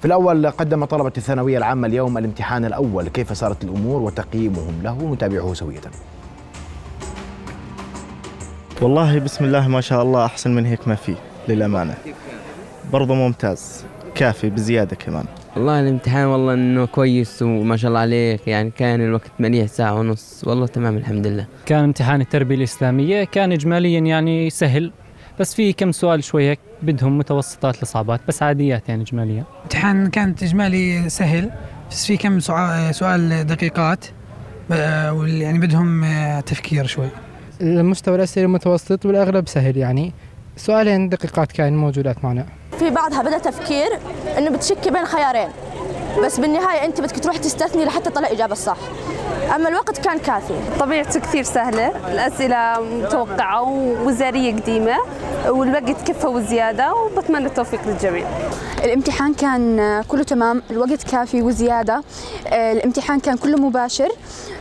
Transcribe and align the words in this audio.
في 0.00 0.06
الأول 0.06 0.46
قدم 0.46 0.84
طلبة 0.84 1.12
الثانوية 1.16 1.58
العامة 1.58 1.86
اليوم 1.86 2.18
الامتحان 2.18 2.64
الأول. 2.64 3.08
كيف 3.08 3.32
صارت 3.32 3.64
الأمور 3.64 4.02
وتقييمهم 4.02 4.82
له؟ 4.82 5.12
نتابعه 5.14 5.54
سوية. 5.54 5.80
والله 8.82 9.18
بسم 9.18 9.44
الله 9.44 9.68
ما 9.68 9.80
شاء 9.80 10.02
الله 10.02 10.24
أحسن 10.24 10.54
من 10.54 10.66
هيك 10.66 10.88
ما 10.88 10.94
في 10.94 11.14
للأمانة. 11.48 11.94
برضو 12.92 13.14
ممتاز 13.14 13.84
كافي 14.14 14.50
بزيادة 14.50 14.96
كمان. 14.96 15.24
والله 15.56 15.80
الامتحان 15.80 16.26
والله 16.26 16.54
إنه 16.54 16.86
كويس 16.86 17.42
وما 17.42 17.76
شاء 17.76 17.88
الله 17.88 18.00
عليك 18.00 18.48
يعني 18.48 18.70
كان 18.70 19.00
الوقت 19.00 19.30
مليح 19.38 19.66
ساعة 19.66 19.94
ونص. 19.94 20.44
والله 20.46 20.66
تمام 20.66 20.96
الحمد 20.96 21.26
لله. 21.26 21.46
كان 21.66 21.84
امتحان 21.84 22.20
التربية 22.20 22.54
الإسلامية 22.54 23.24
كان 23.24 23.52
إجماليا 23.52 24.00
يعني 24.00 24.50
سهل 24.50 24.92
بس 25.40 25.54
في 25.54 25.72
كم 25.72 25.92
سؤال 25.92 26.24
شوي 26.24 26.50
هيك 26.50 26.58
بدهم 26.82 27.18
متوسطات 27.18 27.82
لصعبات 27.82 28.20
بس 28.28 28.42
عاديات 28.42 28.88
يعني 28.88 29.02
إجماليا 29.02 29.44
امتحان 29.64 30.10
كانت 30.10 30.42
إجمالي 30.42 31.08
سهل 31.08 31.50
بس 31.90 32.06
في 32.06 32.16
كم 32.16 32.40
سؤال 32.90 33.46
دقيقات 33.46 34.04
يعني 34.70 35.58
بدهم 35.58 36.04
آه، 36.04 36.40
تفكير 36.40 36.86
شوي. 36.86 37.08
المستوى 37.60 38.16
الأسئلة 38.16 38.46
المتوسط 38.46 39.06
والأغلب 39.06 39.48
سهل 39.48 39.76
يعني. 39.76 40.12
سؤالين 40.56 41.08
دقيقات 41.08 41.52
كان 41.52 41.76
موجودات 41.76 42.24
معنا. 42.24 42.46
في 42.78 42.90
بعضها 42.90 43.22
بدأ 43.22 43.38
تفكير 43.38 43.88
إنه 44.38 44.50
بتشكي 44.50 44.90
بين 44.90 45.04
خيارين. 45.04 45.48
بس 46.18 46.40
بالنهاية 46.40 46.84
أنت 46.84 47.00
بدك 47.00 47.18
تروح 47.20 47.36
تستثني 47.36 47.84
لحتى 47.84 48.10
تطلع 48.10 48.28
إجابة 48.30 48.52
الصح. 48.52 48.76
أما 49.54 49.68
الوقت 49.68 49.98
كان 49.98 50.18
كافي. 50.18 50.54
طبيعته 50.80 51.20
كثير 51.20 51.42
سهلة. 51.42 52.12
الأسئلة 52.12 52.80
متوقعة 52.80 53.62
ووزارية 53.62 54.56
قديمة 54.56 54.96
والوقت 55.48 56.08
كفى 56.08 56.26
وزيادة 56.26 56.94
وبتمنى 56.94 57.46
التوفيق 57.46 57.80
للجميع. 57.86 58.26
الامتحان 58.84 59.34
كان 59.34 60.02
كله 60.08 60.22
تمام. 60.22 60.62
الوقت 60.70 61.02
كافي 61.02 61.42
وزيادة. 61.42 62.02
آه، 62.46 62.72
الامتحان 62.72 63.20
كان 63.20 63.36
كله 63.36 63.56
مباشر. 63.56 64.08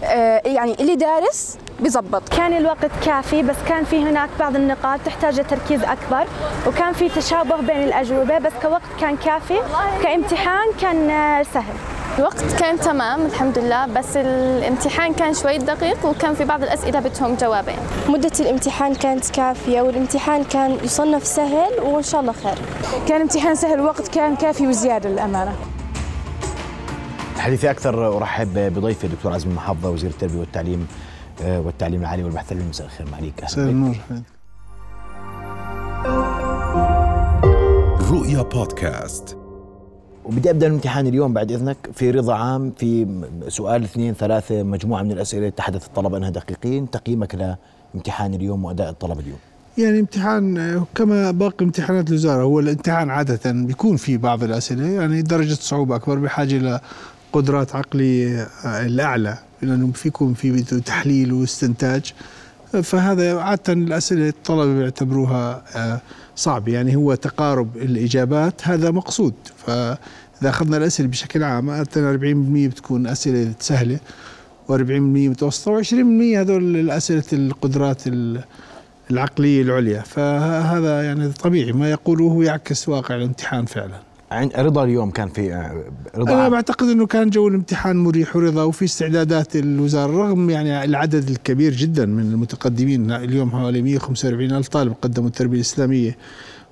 آه، 0.03 0.41
يعني 0.45 0.75
اللي 0.79 0.95
دارس 0.95 1.57
بزبط 1.81 2.29
كان 2.29 2.57
الوقت 2.57 2.91
كافي 3.05 3.43
بس 3.43 3.55
كان 3.67 3.83
في 3.83 4.03
هناك 4.03 4.29
بعض 4.39 4.55
النقاط 4.55 4.99
تحتاج 5.05 5.47
تركيز 5.47 5.83
أكبر 5.83 6.27
وكان 6.67 6.93
في 6.93 7.09
تشابه 7.09 7.57
بين 7.57 7.83
الأجوبة 7.83 8.37
بس 8.37 8.51
كوقت 8.61 8.81
كان 9.01 9.17
كافي 9.17 9.59
كامتحان 10.03 10.67
كان 10.81 11.07
سهل. 11.53 11.73
الوقت 12.19 12.43
كان 12.59 12.79
تمام 12.79 13.25
الحمد 13.25 13.59
لله 13.59 13.85
بس 13.85 14.17
الامتحان 14.17 15.13
كان 15.13 15.33
شوي 15.33 15.57
دقيق 15.57 16.05
وكان 16.05 16.33
في 16.33 16.45
بعض 16.45 16.63
الأسئلة 16.63 16.99
بدهم 16.99 17.35
جوابين. 17.35 17.79
مدة 18.09 18.31
الامتحان 18.39 18.95
كانت 18.95 19.29
كافية 19.29 19.81
والامتحان 19.81 20.43
كان 20.43 20.77
يصنف 20.83 21.27
سهل 21.27 21.79
وإن 21.81 22.03
شاء 22.03 22.21
الله 22.21 22.33
خير. 22.33 22.57
كان 23.07 23.21
امتحان 23.21 23.55
سهل 23.55 23.73
الوقت 23.73 24.07
كان 24.07 24.35
كافي 24.35 24.67
وزيادة 24.67 25.09
للأمانة. 25.09 25.55
حديثي 27.37 27.71
أكثر 27.71 28.17
أرحب 28.17 28.53
بضيفي 28.53 29.03
الدكتور 29.03 29.33
عزمي 29.33 29.53
محافظة 29.53 29.89
وزير 29.89 30.09
التربية 30.09 30.39
والتعليم 30.39 30.87
والتعليم 31.45 32.01
العالي 32.01 32.23
والبحث 32.23 32.51
العلمي. 32.51 32.69
مساء 32.69 32.87
الخير 32.87 33.07
عليك 33.15 33.43
مساء 33.43 33.69
النور. 33.69 33.95
رؤيا 38.11 38.41
بودكاست. 38.41 39.37
وبدي 40.25 40.49
أبدأ 40.49 40.67
الامتحان 40.67 41.07
اليوم 41.07 41.33
بعد 41.33 41.51
إذنك 41.51 41.77
في 41.93 42.11
رضا 42.11 42.35
عام 42.35 42.73
في 42.77 43.21
سؤال 43.47 43.83
اثنين 43.83 44.13
ثلاثة 44.13 44.63
مجموعة 44.63 45.03
من 45.03 45.11
الأسئلة 45.11 45.49
تحدث 45.49 45.87
الطلبة 45.87 46.17
أنها 46.17 46.29
دقيقين. 46.29 46.89
تقييمك 46.89 47.57
لامتحان 47.95 48.33
اليوم 48.33 48.65
وأداء 48.65 48.89
الطلبه 48.89 49.19
اليوم. 49.19 49.39
يعني 49.77 49.99
امتحان 49.99 50.83
كما 50.95 51.31
باقي 51.31 51.65
امتحانات 51.65 52.09
الوزارة 52.09 52.43
هو 52.43 52.59
الامتحان 52.59 53.09
عادة 53.09 53.51
بيكون 53.51 53.97
في 53.97 54.17
بعض 54.17 54.43
الأسئلة 54.43 54.87
يعني 54.87 55.21
درجة 55.21 55.53
صعوبة 55.53 55.95
أكبر 55.95 56.19
بحاجة 56.19 56.57
إلى 56.57 56.79
قدرات 57.33 57.75
عقلية 57.75 58.47
الأعلى. 58.65 59.37
لأنه 59.61 59.91
فيكم 59.91 60.33
في 60.33 60.61
تحليل 60.61 61.33
واستنتاج. 61.33 62.13
فهذا 62.83 63.39
عادة 63.39 63.73
الأسئلة 63.73 64.29
الطلبة 64.29 64.73
بيعتبروها 64.79 65.63
آه، 65.75 66.01
صعب. 66.35 66.67
يعني 66.67 66.95
هو 66.95 67.15
تقارب 67.15 67.77
الإجابات 67.77 68.67
هذا 68.67 68.91
مقصود. 68.91 69.33
فإذا 69.65 69.99
أخذنا 70.43 70.77
الأسئلة 70.77 71.09
بشكل 71.09 71.43
عام 71.43 71.69
عاده 71.69 72.13
40% 72.13 72.67
بتكون 72.67 73.07
أسئلة 73.07 73.53
سهلة 73.59 73.99
و40% 74.69 74.71
متوسطة 75.29 75.81
و20% 75.81 75.93
هذول 76.37 76.91
اسئله 76.91 77.23
القدرات 77.33 78.03
العقلية 79.11 79.61
العليا. 79.61 80.01
فهذا 80.01 81.03
يعني 81.03 81.29
طبيعي. 81.29 81.71
ما 81.71 81.91
يقوله 81.91 82.43
يعكس 82.43 82.89
واقع 82.89 83.15
الامتحان 83.15 83.65
فعلا. 83.65 84.08
رضا 84.33 84.83
اليوم 84.83 85.11
كان 85.11 85.27
في 85.27 85.53
آه، 85.53 85.83
رضا 86.15 86.33
أنا 86.33 86.49
بعتقد 86.49 86.87
إنه 86.87 87.05
كان 87.05 87.29
جو 87.29 87.47
الامتحان 87.47 87.95
مريح 87.95 88.35
ورضا 88.35 88.63
وفي 88.63 88.85
استعدادات 88.85 89.55
الوزارة 89.55 90.11
رغم 90.11 90.49
يعني 90.49 90.83
العدد 90.83 91.29
الكبير 91.29 91.73
جدا 91.73 92.05
من 92.05 92.31
المتقدمين 92.31 93.11
اليوم 93.11 93.51
حوالي 93.51 93.81
145 93.81 94.51
ألف 94.51 94.67
طالب 94.67 94.93
قدموا 95.01 95.27
التربية 95.27 95.55
الإسلامية 95.55 96.17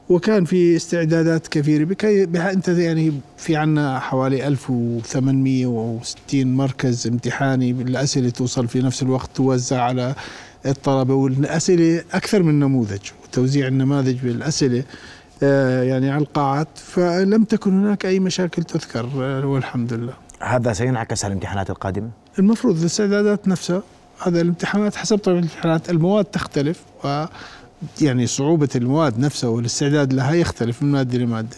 وكان 0.09 0.45
في 0.45 0.75
استعدادات 0.75 1.47
كثيره 1.47 1.83
بكي 1.83 2.23
أنت 2.23 2.67
يعني 2.67 3.13
في 3.37 3.55
عنا 3.55 3.99
حوالي 3.99 4.47
1860 4.47 6.45
مركز 6.45 7.07
امتحاني 7.07 7.71
الأسئلة 7.71 8.29
توصل 8.29 8.67
في 8.67 8.81
نفس 8.81 9.03
الوقت 9.03 9.29
توزع 9.35 9.81
على 9.81 10.15
الطلبة 10.65 11.13
والأسئلة 11.13 12.03
أكثر 12.13 12.43
من 12.43 12.59
نموذج 12.59 12.99
وتوزيع 13.23 13.67
النماذج 13.67 14.17
بالأسئلة. 14.23 14.83
يعني 15.41 16.11
على 16.11 16.21
القاعات 16.21 16.67
فلم 16.75 17.43
تكن 17.43 17.85
هناك 17.85 18.05
أي 18.05 18.19
مشاكل 18.19 18.63
تذكر 18.63 19.09
آه، 19.19 19.45
والحمد 19.45 19.93
لله. 19.93 20.13
هذا 20.41 20.73
سينعكس 20.73 21.25
على 21.25 21.31
الامتحانات 21.31 21.69
القادمة؟ 21.69 22.09
المفروض 22.39 22.79
الاستعدادات 22.79 23.47
نفسها 23.47 23.81
هذا 24.19 24.41
الامتحانات 24.41 24.95
حسب 24.95 25.17
طبيعة 25.17 25.39
الامتحانات 25.39 25.89
المواد 25.89 26.25
تختلف 26.25 26.81
و 27.03 27.25
يعني 28.01 28.27
صعوبة 28.27 28.69
المواد 28.75 29.19
نفسها 29.19 29.49
والاستعداد 29.49 30.13
لها 30.13 30.33
يختلف 30.33 30.83
من 30.83 30.91
مادة 30.91 31.17
لمادة 31.17 31.57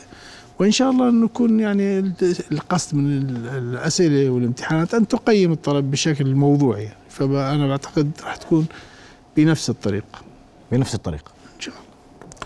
وإن 0.60 0.72
شاء 0.72 0.92
الله 0.92 1.12
نكون 1.12 1.60
يعني 1.60 2.14
القصد 2.52 2.96
من 2.96 3.18
الأسئلة 3.46 4.30
والامتحانات 4.30 4.94
أن 4.94 5.08
تقيم 5.08 5.52
الطلب 5.52 5.92
بشكل 5.92 6.36
موضوعي. 6.36 6.90
فأنا 7.10 7.68
بعتقد 7.68 8.12
راح 8.24 8.36
تكون 8.36 8.66
بنفس 9.38 9.70
الطريقة. 9.70 10.22
بنفس 10.72 10.96
الطريقة. 10.96 11.32
إن 11.56 11.62
شاء 11.62 11.76
الله. 11.76 11.86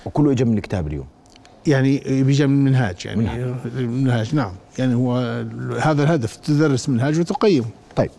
وكله 0.06 0.32
إجا 0.32 0.46
من 0.46 0.58
الكتاب 0.58 0.88
اليوم. 0.88 1.06
يعني 1.68 2.24
بيجي 2.24 2.47
من 2.47 2.63
منهاج 2.63 3.06
يعني. 3.06 3.53
منهاج. 3.75 4.35
نعم. 4.35 4.51
يعني 4.79 4.96
هو 4.96 5.16
هذا 5.79 6.03
الهدف 6.03 6.35
تدرس 6.35 6.90
منهاج 6.90 7.19
وتقيم. 7.19 7.66
طيب 7.96 8.09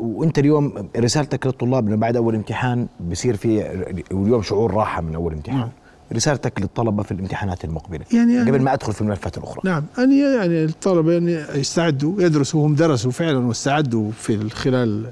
وأنت 0.00 0.38
اليوم 0.38 0.88
رسالتك 0.96 1.46
للطلاب 1.46 1.86
إنه 1.86 1.96
بعد 1.96 2.16
أول 2.16 2.34
امتحان 2.34 2.86
بصير 3.10 3.36
في 3.36 3.66
اليوم 4.12 4.42
شعور 4.42 4.74
راحة 4.74 5.02
من 5.02 5.14
أول 5.14 5.32
امتحان. 5.32 5.58
نعم. 5.58 5.68
رسالتك 6.12 6.60
للطلبة 6.60 7.02
في 7.02 7.12
الامتحانات 7.12 7.64
المقبلة. 7.64 8.04
يعني 8.12 8.40
قبل 8.40 8.62
ما 8.62 8.72
أدخل 8.72 8.92
في 8.92 9.00
الملفات 9.00 9.38
الأخرى. 9.38 9.60
نعم 9.64 9.84
يعني 9.98 10.20
يعني 10.20 10.64
الطلبة 10.64 11.12
يعني 11.12 11.32
يستعدوا 11.54 12.22
يدرسوا 12.22 12.66
هم 12.66 12.74
درسوا 12.74 13.10
فعلا 13.10 13.38
واستعدوا 13.38 14.10
في 14.10 14.50
خلال 14.50 15.10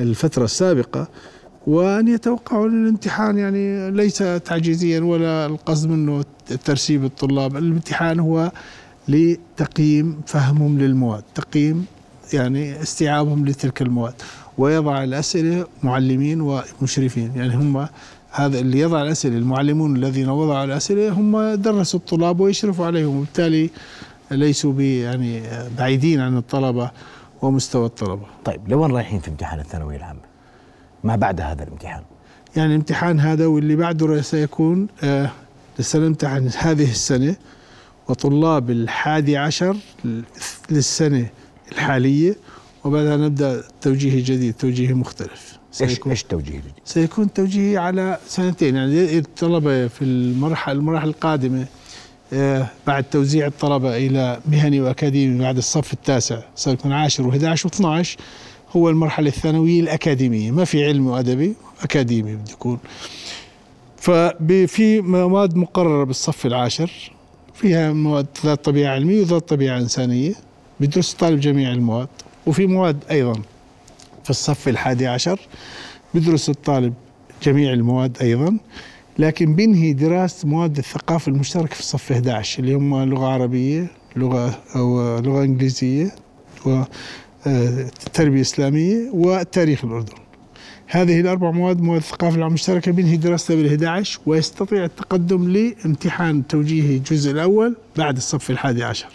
الفترة 0.00 0.44
السابقة. 0.44 1.08
وأن 1.66 2.08
يتوقعوا 2.08 2.66
الامتحان 2.66 3.38
يعني 3.38 3.90
ليس 3.90 4.18
تعجيزيا 4.18 5.00
ولا 5.00 5.46
القصد 5.46 5.88
منه 5.88 6.24
ترسيب 6.64 7.04
الطلاب. 7.04 7.56
الامتحان 7.56 8.20
هو 8.20 8.52
لتقييم 9.08 10.20
فهمهم 10.26 10.78
للمواد 10.78 11.22
تقييم 11.34 11.86
يعني 12.32 12.82
استيعابهم 12.82 13.46
لتلك 13.46 13.82
المواد. 13.82 14.14
ويضع 14.58 15.04
الأسئلة 15.04 15.66
معلمين 15.82 16.40
ومشرفين. 16.40 17.32
يعني 17.36 17.54
هم 17.54 17.88
هذا 18.30 18.58
اللي 18.58 18.80
يضع 18.80 19.02
الأسئلة 19.02 19.36
المعلمون 19.36 19.96
الذين 19.96 20.28
وضعوا 20.28 20.64
الأسئلة 20.64 21.12
هم 21.12 21.54
درسوا 21.54 22.00
الطلاب 22.00 22.40
ويشرفوا 22.40 22.86
عليهم. 22.86 23.16
وبالتالي 23.16 23.70
ليسوا 24.30 24.82
يعني 24.82 25.42
بعيدين 25.78 26.20
عن 26.20 26.36
الطلبة 26.36 26.90
ومستوى 27.42 27.86
الطلبة. 27.86 28.26
طيب 28.44 28.68
لوين 28.68 28.90
رايحين 28.90 29.20
في 29.20 29.28
امتحان 29.28 29.60
الثانوية 29.60 29.96
العامة؟ 29.96 30.35
ما 31.06 31.16
بعد 31.16 31.40
هذا 31.40 31.62
الامتحان. 31.62 32.02
يعني 32.56 32.68
الامتحان 32.70 33.20
هذا 33.20 33.46
واللي 33.46 33.76
بعده 33.76 34.22
سيكون 34.22 34.86
آه 35.02 35.30
سنمتحن 35.80 36.50
هذه 36.58 36.90
السنة 36.90 37.36
وطلاب 38.08 38.70
الحادي 38.70 39.36
عشر 39.36 39.76
للسنة 40.70 41.26
الحالية 41.72 42.36
وبعدها 42.84 43.16
نبدأ 43.16 43.62
توجيه 43.80 44.24
جديد 44.24 44.54
توجيه 44.54 44.92
مختلف. 44.92 45.58
إيش 45.80 46.00
إيش 46.06 46.22
توجيه 46.22 46.50
جديد؟ 46.58 46.72
سيكون 46.84 47.32
توجيه 47.32 47.78
على 47.78 48.18
سنتين. 48.28 48.76
يعني 48.76 49.18
الطلبة 49.18 49.86
في 49.88 50.02
المرحلة 50.04 50.74
المراحل 50.74 51.08
القادمة 51.08 51.66
آه 52.32 52.66
بعد 52.86 53.04
توزيع 53.04 53.46
الطلبة 53.46 53.96
إلى 53.96 54.40
مهني 54.46 54.80
وأكاديمي 54.80 55.38
بعد 55.38 55.56
الصف 55.56 55.92
التاسع 55.92 56.38
سيكون 56.54 56.92
عاشر 56.92 57.30
و11 57.30 57.56
و12 57.56 58.06
هو 58.76 58.90
المرحلة 58.90 59.28
الثانوية 59.28 59.80
الأكاديمية 59.80 60.50
ما 60.50 60.64
في 60.64 60.86
علمي 60.86 61.10
وأدبي 61.10 61.54
أكاديمي 61.82 62.34
بده 62.36 62.52
يكون 62.52 62.78
ففي 63.96 65.00
مواد 65.00 65.56
مقررة 65.56 66.04
بالصف 66.04 66.46
العاشر 66.46 66.90
فيها 67.54 67.92
مواد 67.92 68.26
ذات 68.44 68.64
طبيعة 68.64 68.94
علمية 68.94 69.20
وذات 69.20 69.48
طبيعة 69.48 69.78
إنسانية 69.78 70.34
بيدرس 70.80 71.12
الطالب 71.12 71.40
جميع 71.40 71.72
المواد. 71.72 72.08
وفي 72.46 72.66
مواد 72.66 73.04
أيضا 73.10 73.32
في 74.24 74.30
الصف 74.30 74.68
الحادي 74.68 75.06
عشر 75.06 75.40
بيدرس 76.14 76.48
الطالب 76.50 76.94
جميع 77.42 77.72
المواد 77.72 78.16
أيضا 78.20 78.58
لكن 79.18 79.54
بينهي 79.54 79.92
دراسة 79.92 80.48
مواد 80.48 80.78
الثقافة 80.78 81.32
المشتركة 81.32 81.74
في 81.74 81.80
الصف 81.80 82.12
11 82.12 82.62
اللي 82.62 82.74
هم 82.74 83.02
لغة 83.02 83.26
عربية 83.26 83.86
لغة 84.16 84.58
أو 84.76 85.18
لغة 85.18 85.44
إنجليزية 85.44 86.14
وتربية 87.46 88.40
إسلامية 88.40 89.10
وتاريخ 89.12 89.84
الأردن. 89.84 90.14
هذه 90.86 91.20
الأربع 91.20 91.50
مواد 91.50 91.80
مواد 91.80 92.00
الثقافة 92.00 92.36
المشتركة 92.36 92.92
بينهي 92.92 93.16
دراسته 93.16 93.54
بال 93.54 93.66
11 93.66 94.20
ويستطيع 94.26 94.84
التقدم 94.84 95.48
لامتحان 95.48 96.46
توجيهي 96.46 96.96
الجزء 96.96 97.30
الأول 97.30 97.76
بعد 97.96 98.16
الصف 98.16 98.50
الحادي 98.50 98.84
عشر. 98.84 99.08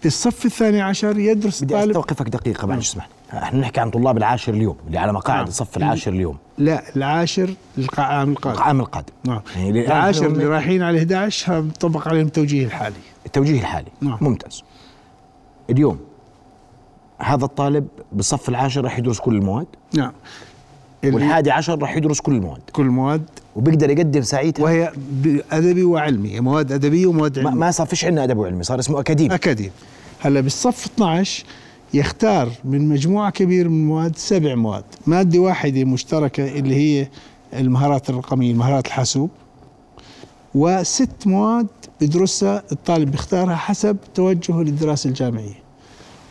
في 0.00 0.06
الصف 0.06 0.46
الثاني 0.46 0.80
عشر 0.80 1.18
يدرس 1.18 1.64
بدي 1.64 1.74
طالب 1.74 1.90
أستوقفك 1.90 2.28
دقيقة 2.28 2.66
بعد 2.66 2.78
اسمح؟ 2.78 3.08
إحنا 3.32 3.60
نحكي 3.60 3.80
عن 3.80 3.90
طلاب 3.90 4.16
العاشر 4.16 4.54
اليوم 4.54 4.76
اللي 4.86 4.98
على 4.98 5.12
مقاعد 5.12 5.38
نعم. 5.38 5.48
الصف 5.48 5.76
العاشر 5.76 6.12
اليوم. 6.12 6.36
لا 6.58 6.96
العاشر 6.96 7.54
العام 7.78 8.30
القادم. 8.30 8.58
العام 8.58 8.80
القادم. 8.80 9.12
نعم. 9.26 9.40
يعني 9.56 9.86
العاشر 9.86 10.26
اللي 10.26 10.44
رايحين 10.44 10.82
على 10.82 10.98
11 10.98 11.52
هذا 11.52 11.68
طبق 11.80 12.08
عليهم 12.08 12.26
التوجيه 12.26 12.64
الحالي. 12.64 12.96
التوجيه 13.26 13.60
الحالي. 13.60 13.88
نعم. 14.00 14.18
ممتاز. 14.20 14.62
اليوم 15.70 15.98
هذا 17.18 17.44
الطالب 17.44 17.86
بالصف 18.12 18.48
العاشر 18.48 18.84
راح 18.84 18.98
يدرس 18.98 19.18
كل 19.18 19.34
المواد؟ 19.34 19.66
نعم. 19.94 20.12
والحادي 21.04 21.50
عشر 21.50 21.78
راح 21.78 21.96
يدرس 21.96 22.20
كل 22.20 22.32
المواد. 22.32 22.60
كل 22.72 22.82
المواد 22.82 23.22
وبيقدر 23.56 23.90
يقدم 23.90 24.22
ساعتها 24.22 24.62
وهي 24.62 24.92
أدبي 25.52 25.84
وعلمي. 25.84 26.40
مواد 26.40 26.72
أدبية 26.72 27.06
ومواد 27.06 27.38
ما, 27.38 27.48
علمية. 27.48 27.60
ما 27.60 27.70
صار 27.70 27.86
فيش 27.86 28.04
عندنا 28.04 28.24
أدب 28.24 28.38
وعلمي 28.38 28.62
صار 28.62 28.78
اسمه 28.78 29.00
أكاديمي. 29.00 29.34
أكاديمي. 29.34 29.70
هلا 30.20 30.40
بالصف 30.40 30.86
12 30.86 31.44
يختار 31.94 32.48
من 32.64 32.88
مجموعة 32.88 33.30
كبيرة 33.30 33.68
من 33.68 33.74
المواد 33.74 34.16
سبع 34.16 34.54
مواد. 34.54 34.84
مادة 35.06 35.38
واحدة 35.38 35.84
مشتركة 35.84 36.58
اللي 36.58 36.74
هي 36.74 37.08
المهارات 37.54 38.10
الرقمية 38.10 38.54
مهارات 38.54 38.86
الحاسوب. 38.86 39.30
وست 40.54 41.26
مواد 41.26 41.66
بدرسها 42.00 42.62
الطالب 42.72 43.10
بيختارها 43.10 43.56
حسب 43.56 43.96
توجهه 44.14 44.62
للدراسة 44.62 45.08
الجامعية. 45.08 45.65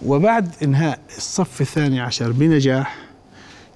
وبعد 0.06 0.50
إنهاء 0.64 1.00
الصف 1.18 1.62
الثاني 1.62 2.00
عشر 2.00 2.32
بنجاح 2.32 2.98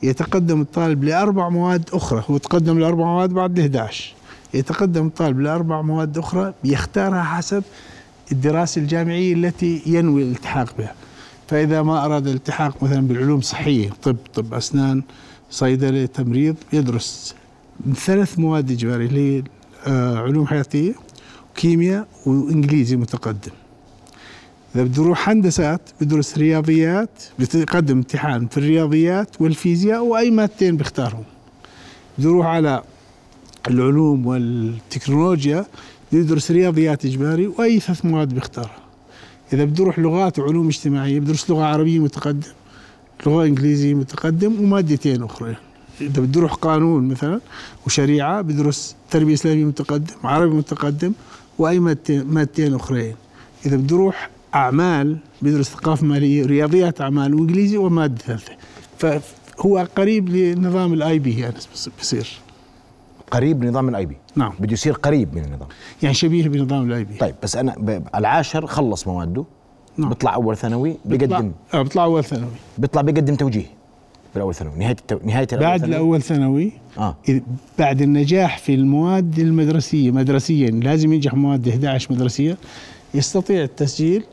يتقدم 0.03 0.61
الطالب 0.61 1.03
لأربع 1.03 1.49
مواد 1.49 1.89
أخرى. 1.93 2.23
هو 2.29 2.37
تقدم 2.37 2.79
لأربع 2.79 3.03
مواد 3.05 3.29
بعد 3.29 3.59
ال 3.59 3.63
11 3.65 4.13
يتقدم 4.53 5.07
الطالب 5.07 5.39
لأربع 5.39 5.81
مواد 5.81 6.17
أخرى 6.17 6.53
بيختارها 6.63 7.23
حسب 7.23 7.63
الدراسة 8.31 8.81
الجامعية 8.81 9.33
التي 9.33 9.81
ينوي 9.85 10.23
الالتحاق 10.23 10.77
بها. 10.77 10.93
فإذا 11.47 11.81
ما 11.81 12.05
أراد 12.05 12.27
الالتحاق 12.27 12.83
مثلا 12.83 13.07
بالعلوم 13.07 13.39
الصحيه 13.39 13.89
طب 14.03 14.17
طب 14.33 14.53
أسنان 14.53 15.03
صيدله 15.51 16.05
تمريض 16.05 16.55
يدرس. 16.73 17.35
ثلاث 17.95 18.39
مواد 18.39 18.71
اجباريه 18.71 19.07
اللي 19.07 19.37
هي 19.37 19.43
آه، 19.87 20.17
علوم 20.17 20.47
حياتية 20.47 20.93
وكيمياء 21.51 22.07
وإنجليزي 22.25 22.95
متقدم. 22.95 23.51
إذا 24.75 24.83
بده 24.83 25.03
يروح 25.03 25.29
هندسات 25.29 25.81
بدرس 26.01 26.37
رياضيات 26.37 27.09
بيقدم 27.39 27.97
امتحان 27.97 28.47
في 28.47 28.57
الرياضيات 28.57 29.41
والفيزياء 29.41 30.03
وأي 30.03 30.31
مادتين 30.31 30.77
بيختارهم. 30.77 31.23
بده 32.17 32.29
يروح 32.29 32.45
على 32.45 32.83
العلوم 33.67 34.25
والتكنولوجيا 34.25 35.65
يدرس 36.11 36.51
رياضيات 36.51 37.05
إجباري 37.05 37.47
وأي 37.47 37.79
ثلاث 37.79 38.05
مواد 38.05 38.33
بيختارها. 38.33 38.77
إذا 39.53 39.63
بده 39.63 39.83
يروح 39.83 39.99
لغات 39.99 40.39
وعلوم 40.39 40.67
اجتماعية 40.67 41.19
بدرس 41.19 41.49
لغة 41.49 41.63
عربية 41.63 41.99
متقدم 41.99 42.51
لغة 43.25 43.45
إنجليزية 43.45 43.93
متقدم 43.93 44.63
ومادتين 44.63 45.23
أخرى. 45.23 45.55
إذا 46.01 46.21
بده 46.21 46.39
يروح 46.39 46.53
قانون 46.53 47.07
مثلا 47.07 47.41
وشريعة 47.85 48.41
بدرس 48.41 48.95
تربية 49.11 49.33
إسلامية 49.33 49.65
متقدم 49.65 50.15
عربي 50.23 50.55
متقدم 50.55 51.13
وأي 51.57 51.79
مادتين 51.79 52.23
مادتين 52.25 52.75
أخرين. 52.75 53.15
إذا 53.65 53.77
بده 53.77 53.95
يروح 53.95 54.29
أعمال 54.55 55.17
بيدرس 55.41 55.69
ثقافة 55.69 56.05
مالية 56.05 56.45
رياضيات 56.45 57.01
أعمال 57.01 57.33
وإنجليزي 57.35 57.77
ومادة 57.77 58.15
ثالثة. 58.17 58.51
فهو 58.97 59.87
قريب 59.95 60.29
لنظام 60.29 60.93
ال 60.93 61.19
IB 61.19 61.39
يعني 61.39 61.53
بصير. 61.99 62.29
قريب 63.31 63.63
لنظام 63.63 63.89
ال 63.89 64.05
IB 64.05 64.17
نعم. 64.35 64.53
بده 64.59 64.73
يصير 64.73 64.93
قريب 64.93 65.35
من 65.35 65.43
النظام. 65.45 65.67
يعني 66.03 66.13
شبيه 66.15 66.47
بنظام 66.47 66.87
ال 66.91 67.03
IB 67.03 67.13
طيب 67.17 67.35
بس 67.43 67.55
أنا 67.55 68.01
العاشر 68.15 68.65
خلص 68.67 69.07
مواده 69.07 69.45
نعم. 69.97 70.09
بيطلع 70.09 70.35
أول 70.35 70.57
ثانوي 70.57 70.95
بيقدم. 71.05 71.51
آه 71.73 71.81
بيطلع 71.81 72.03
أول 72.03 72.23
ثانوي. 72.23 72.49
بيطلع 72.77 73.01
بيقدم 73.01 73.35
توجيه 73.35 73.65
بالأول 74.33 74.55
ثانوي. 74.55 74.73
نهاية 74.79 74.91
التو... 74.99 75.19
نهاية 75.23 75.47
الأول 75.53 75.61
بعد 75.65 75.79
ثانوي. 75.79 75.95
الأول 75.95 76.21
ثانوي 76.21 76.71
آه. 76.97 77.15
إذ- 77.29 77.41
بعد 77.79 78.01
النجاح 78.01 78.57
في 78.57 78.73
المواد 78.75 79.39
المدرسية 79.39 80.11
مدرسيا 80.11 80.69
لازم 80.71 81.13
ينجح 81.13 81.33
مواد 81.33 81.67
11 81.67 82.13
مدرسية. 82.13 82.57
يستطيع 83.13 83.63
التسجيل 83.63 84.23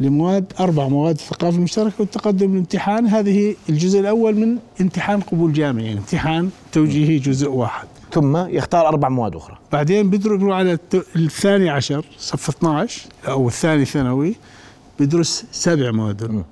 لمواد 0.00 0.52
أربع 0.60 0.88
مواد 0.88 1.14
الثقافة 1.14 1.56
المشتركة 1.56 1.94
والتقدم 1.98 2.52
للامتحان 2.52 3.06
هذه 3.06 3.56
الجزء 3.68 4.00
الأول 4.00 4.34
من 4.34 4.58
امتحان 4.80 5.20
قبول 5.20 5.52
جامعي 5.52 5.86
يعني 5.86 5.98
امتحان 5.98 6.50
توجيهي 6.72 7.18
جزء 7.18 7.48
واحد. 7.48 7.88
ثم 8.12 8.36
يختار 8.36 8.88
أربع 8.88 9.08
مواد 9.08 9.36
أخرى. 9.36 9.58
بعدين 9.72 10.10
بيدرس 10.10 10.42
على 10.42 10.78
الثاني 11.16 11.70
عشر 11.70 12.04
صف 12.18 12.48
12 12.48 13.02
أو 13.28 13.48
الثاني 13.48 13.84
ثانوي 13.84 14.34
بيدرس 14.98 15.44
سبع 15.52 15.90
مواد 15.90 16.44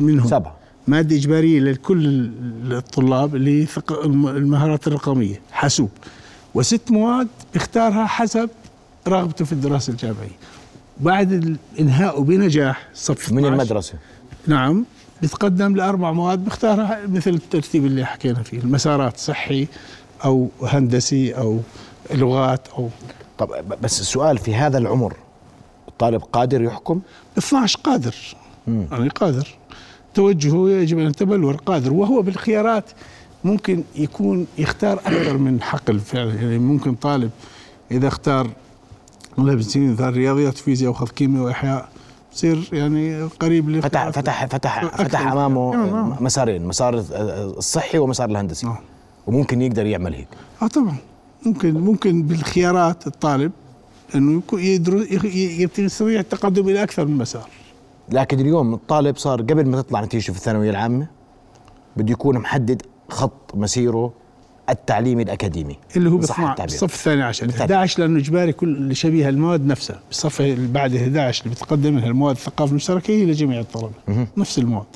منهم. 0.00 0.28
سبعه 0.28 0.56
مادة 0.86 1.16
إجبارية 1.16 1.60
لكل 1.60 2.30
الطلاب 2.72 3.36
اللي 3.36 3.66
المهارات 4.14 4.86
الرقمية 4.86 5.40
حاسوب. 5.52 5.90
وست 6.54 6.90
مواد 6.90 7.28
بيختارها 7.52 8.06
حسب 8.06 8.50
رغبته 9.08 9.44
في 9.44 9.52
الدراسة 9.52 9.90
الجامعية. 9.90 10.36
بعد 11.00 11.56
إنهائه 11.80 12.20
بنجاح 12.20 12.88
صف 12.94 13.32
من 13.32 13.38
12 13.38 13.52
المدرسة. 13.52 13.94
نعم 14.46 14.84
بيتقدم 15.22 15.76
لأربع 15.76 16.12
مواد 16.12 16.44
بيختارها 16.44 17.00
مثل 17.06 17.30
الترتيب 17.30 17.86
اللي 17.86 18.04
حكينا 18.04 18.42
فيه 18.42 18.58
المسارات 18.58 19.16
صحي 19.18 19.66
أو 20.24 20.48
هندسي 20.62 21.32
أو 21.32 21.60
لغات 22.14 22.68
أو 22.68 22.88
طب 23.38 23.48
بس 23.82 24.00
السؤال 24.00 24.38
في 24.38 24.54
هذا 24.54 24.78
العمر 24.78 25.16
الطالب 25.88 26.22
قادر 26.22 26.62
يحكم؟ 26.62 27.00
12 27.38 27.78
قادر. 27.84 28.14
يعني 28.66 29.08
قادر. 29.08 29.48
توجهه 30.14 30.70
يجب 30.70 30.98
أن 30.98 31.06
يتبلور 31.06 31.56
قادر. 31.56 31.92
وهو 31.92 32.22
بالخيارات 32.22 32.84
ممكن 33.44 33.82
يكون 33.96 34.46
يختار 34.58 34.98
أكثر 34.98 35.38
من 35.38 35.62
حقل 35.62 36.00
فعلا 36.00 36.34
يعني 36.34 36.58
ممكن 36.58 36.94
طالب 36.94 37.30
إذا 37.90 38.08
اختار 38.08 38.50
والله 39.38 39.54
بسنين 39.54 39.92
مثلا 39.92 40.10
رياضيات 40.10 40.58
فيزياء 40.58 40.90
واخذ 40.90 41.08
كيمياء 41.08 41.44
وإحياء 41.44 41.88
يصير 42.32 42.68
يعني 42.72 43.22
قريب 43.22 43.70
ل 43.70 43.82
فتح 43.82 44.10
فتح 44.10 44.46
فتح 44.46 44.84
أكثر. 44.84 45.04
فتح 45.04 45.32
أمامه 45.32 45.76
نعم. 45.76 46.16
مسارين 46.20 46.66
مسار 46.66 47.04
الصحي 47.58 47.98
ومسار 47.98 48.30
الهندسي. 48.30 48.68
وممكن 49.26 49.62
يقدر 49.62 49.86
يعمل 49.86 50.14
هيك. 50.14 50.28
آه 50.62 50.66
طبعا. 50.66 50.96
ممكن 51.46 51.74
ممكن 51.74 52.22
بالخيارات 52.22 53.06
الطالب 53.06 53.52
انه 54.14 54.42
يستطيع 55.78 56.20
التقدم 56.20 56.68
إلى 56.68 56.82
أكثر 56.82 57.04
من 57.06 57.18
مسار. 57.18 57.48
لكن 58.08 58.40
اليوم 58.40 58.74
الطالب 58.74 59.16
صار 59.16 59.42
قبل 59.42 59.68
ما 59.68 59.82
تطلع 59.82 60.04
نتيجته 60.04 60.32
في 60.32 60.38
الثانوية 60.38 60.70
العامة 60.70 61.06
بده 61.96 62.12
يكون 62.12 62.38
محدد 62.38 62.82
خط 63.08 63.54
مسيره 63.54 64.12
التعليمي 64.70 65.22
الأكاديمي. 65.22 65.76
اللي 65.96 66.10
هو 66.10 66.20
التعبير. 66.20 66.54
بالصف 66.64 66.94
الثاني 66.94 67.22
عشر. 67.22 67.46
بالثاني. 67.46 67.64
11 67.64 68.00
لأنه 68.00 68.18
إجباري 68.18 68.52
كل 68.52 68.68
اللي 68.68 68.94
شبيه 68.94 69.28
المواد 69.28 69.66
نفسها. 69.66 70.00
اللي 70.40 70.68
بعد 70.68 70.94
11 70.94 71.44
اللي 71.44 71.54
بتقدم 71.54 71.94
منها 71.94 72.06
المواد 72.06 72.36
الثقافة 72.36 72.70
المشتركة 72.70 73.10
هي 73.10 73.24
لجميع 73.24 73.60
الطلبة. 73.60 74.26
نفس 74.36 74.58
المواد. 74.58 74.86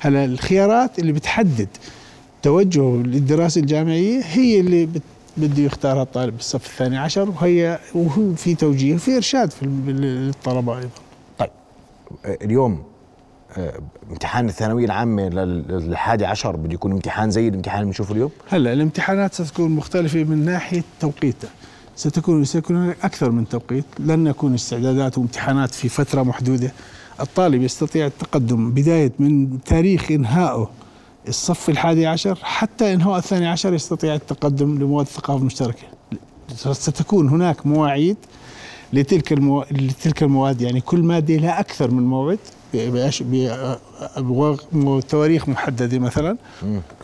هلا 0.00 0.24
الخيارات 0.24 0.98
اللي 0.98 1.12
بتحدد 1.12 1.68
توجهه 2.42 3.02
للدراسه 3.04 3.60
الجامعية 3.60 4.20
هي 4.20 4.60
اللي 4.60 4.86
بت 4.86 5.02
بده 5.36 5.62
يختارها 5.62 6.02
الطالب 6.02 6.36
بالصف 6.36 6.66
الثاني 6.66 6.98
عشر 6.98 7.30
وهي 7.30 7.78
وهو 7.94 8.34
في 8.34 8.54
توجيه 8.54 8.96
في 8.96 9.16
إرشاد 9.16 9.50
في 9.50 9.66
للطلبة 9.66 10.78
أيضا. 10.78 10.88
طيب 11.38 11.50
اليوم 12.24 12.82
امتحان 14.10 14.48
الثانوية 14.48 14.84
العامة 14.84 15.22
لل- 15.28 15.64
للحادي 15.68 16.26
عشر 16.26 16.56
بده 16.56 16.74
يكون 16.74 16.92
امتحان 16.92 17.30
زي 17.30 17.48
الامتحان 17.48 17.78
اللي 17.78 17.86
بنشوفه 17.90 18.12
اليوم؟ 18.14 18.30
هلأ 18.48 18.72
الامتحانات 18.72 19.34
ستكون 19.34 19.70
مختلفة 19.70 20.24
من 20.24 20.44
ناحية 20.44 20.82
توقيتها. 21.00 21.50
ستكون 21.96 22.44
سيكون 22.44 22.76
هناك 22.76 22.96
أكثر 23.02 23.30
من 23.30 23.48
توقيت. 23.48 23.84
لن 23.98 24.26
يكون 24.26 24.54
استعدادات 24.54 25.18
وامتحانات 25.18 25.74
في 25.74 25.88
فترة 25.88 26.22
محدودة. 26.22 26.72
الطالب 27.20 27.62
يستطيع 27.62 28.06
التقدم 28.06 28.70
بداية 28.70 29.12
من 29.18 29.58
تاريخ 29.64 30.10
إنهائه. 30.10 30.70
الصف 31.28 31.68
الحادي 31.68 32.06
عشر 32.06 32.38
حتى 32.42 32.94
إنهاء 32.94 33.18
الثاني 33.18 33.46
عشر 33.48 33.74
يستطيع 33.74 34.14
التقدم 34.14 34.78
لمواد 34.78 35.06
الثقافة 35.06 35.40
المشتركة 35.40 35.82
ستكون 36.72 37.28
هناك 37.28 37.66
مواعيد 37.66 38.16
لتلك 38.92 39.32
المو... 39.32 39.64
لتلك 39.70 40.22
المواد. 40.22 40.60
يعني 40.60 40.80
كل 40.80 41.02
مادة 41.02 41.36
لها 41.36 41.60
أكثر 41.60 41.90
من 41.90 42.02
موعد. 42.02 42.38
بتواريخ 44.72 45.48
محددة 45.48 45.98
مثلا. 45.98 46.36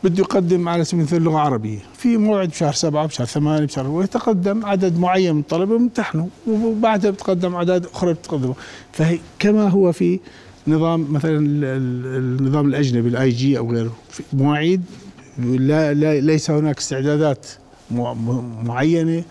بده 0.05 0.19
يقدم 0.19 0.69
على 0.69 0.85
سبيل 0.85 1.01
المثال 1.01 1.23
لغة 1.23 1.39
عربية. 1.39 1.79
في 1.97 2.17
موعد 2.17 2.49
بشهر 2.49 2.73
سبعة 2.73 3.07
بشهر 3.07 3.27
ثمانية 3.27 3.67
بشهر 3.67 3.87
ويتقدم 3.87 4.67
عدد 4.67 4.99
معين 4.99 5.35
من 5.35 5.41
الطلبة 5.41 5.79
بيمتحنوا 5.79 6.27
وبعدها 6.47 7.11
بتقدم 7.11 7.55
أعداد 7.55 7.87
أخرى 7.87 8.13
بتقدموا. 8.13 8.55
فهي 8.93 9.19
كما 9.39 9.69
هو 9.69 9.93
في 9.93 10.21
نظام 10.67 11.13
مثلا 11.13 11.39
النظام 11.39 12.67
الأجنبي 12.67 13.09
ال 13.09 13.29
IG 13.29 13.59
أو 13.59 13.73
غيره. 13.73 13.93
مواعيد 14.33 14.83
لا, 15.39 15.95
لا 15.95 16.21
ليس 16.21 16.51
هناك 16.51 16.79
استعدادات 16.79 17.47
معينة 18.63 19.23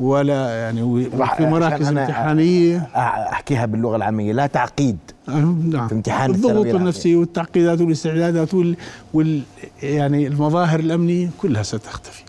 ولا 0.00 0.48
يعني 0.48 1.10
في 1.36 1.46
مراكز 1.46 1.88
امتحانية. 1.88 2.88
أحكيها 3.32 3.66
باللغة 3.66 3.96
العامية. 3.96 4.32
لا 4.32 4.46
تعقيد. 4.46 4.98
نعم 5.28 5.88
في 5.88 5.94
امتحان 5.94 6.30
الضغوط 6.30 6.66
النفسية 6.66 7.16
والتعقيدات 7.16 7.80
والاستعدادات 7.80 8.54
وال, 8.54 8.76
وال 9.14 9.42
يعني 9.82 10.26
المظاهر 10.26 10.80
الأمنية 10.80 11.30
كلها 11.38 11.62
ستختفي. 11.62 12.22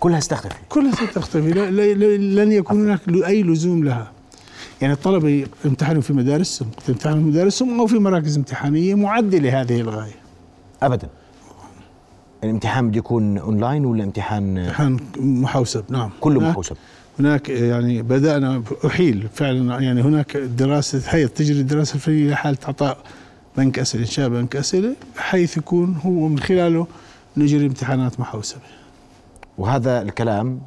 كلها 0.00 0.20
ستختفي. 0.20 0.54
كلها 0.68 0.92
ستختفي. 0.92 1.52
لن 2.18 2.52
يكون 2.52 2.84
هناك 2.84 3.00
أي 3.08 3.42
لزوم 3.42 3.84
لها. 3.84 4.12
يعني 4.80 4.92
الطلبة 4.94 5.46
يمتحنوا 5.64 6.02
في 6.02 6.12
مدارسهم 6.12 6.68
يمتحنوا 6.88 7.18
في 7.18 7.24
مدارسهم 7.24 7.80
أو 7.80 7.86
في 7.86 7.98
مراكز 7.98 8.36
امتحانية 8.36 8.94
معده 8.94 9.38
لهذه 9.38 9.80
الغاية. 9.80 10.16
ابدا. 10.82 11.08
الامتحان 12.44 12.88
بده 12.88 12.98
يكون 12.98 13.38
أونلاين 13.38 13.84
ولا 13.84 14.04
امتحان 14.04 14.58
امتحان 14.58 14.96
محوسب؟ 15.16 15.84
نعم. 15.88 16.10
كله 16.20 16.40
محوسب. 16.40 16.76
هناك 17.20 17.48
يعني 17.48 18.02
بدأنا 18.02 18.62
أحيل 18.86 19.28
فعلا 19.34 19.80
يعني 19.80 20.02
هناك 20.02 20.36
دراسة 20.36 21.02
هي 21.08 21.28
تجري 21.28 21.60
الدراسة 21.60 21.94
الفنية 21.94 22.30
لحالة 22.30 22.58
إعطاء 22.64 22.98
بنك 23.56 23.78
أسئلة 23.78 24.02
إنشاء 24.02 24.28
بنك 24.28 24.56
أسئلة 24.56 24.94
بحيث 25.16 25.56
يكون 25.56 25.96
هو 26.04 26.28
من 26.28 26.38
خلاله 26.38 26.86
نجري 27.36 27.66
امتحانات 27.66 28.20
محوسبة 28.20 28.60
وهذا 29.58 30.02
الكلام 30.02 30.60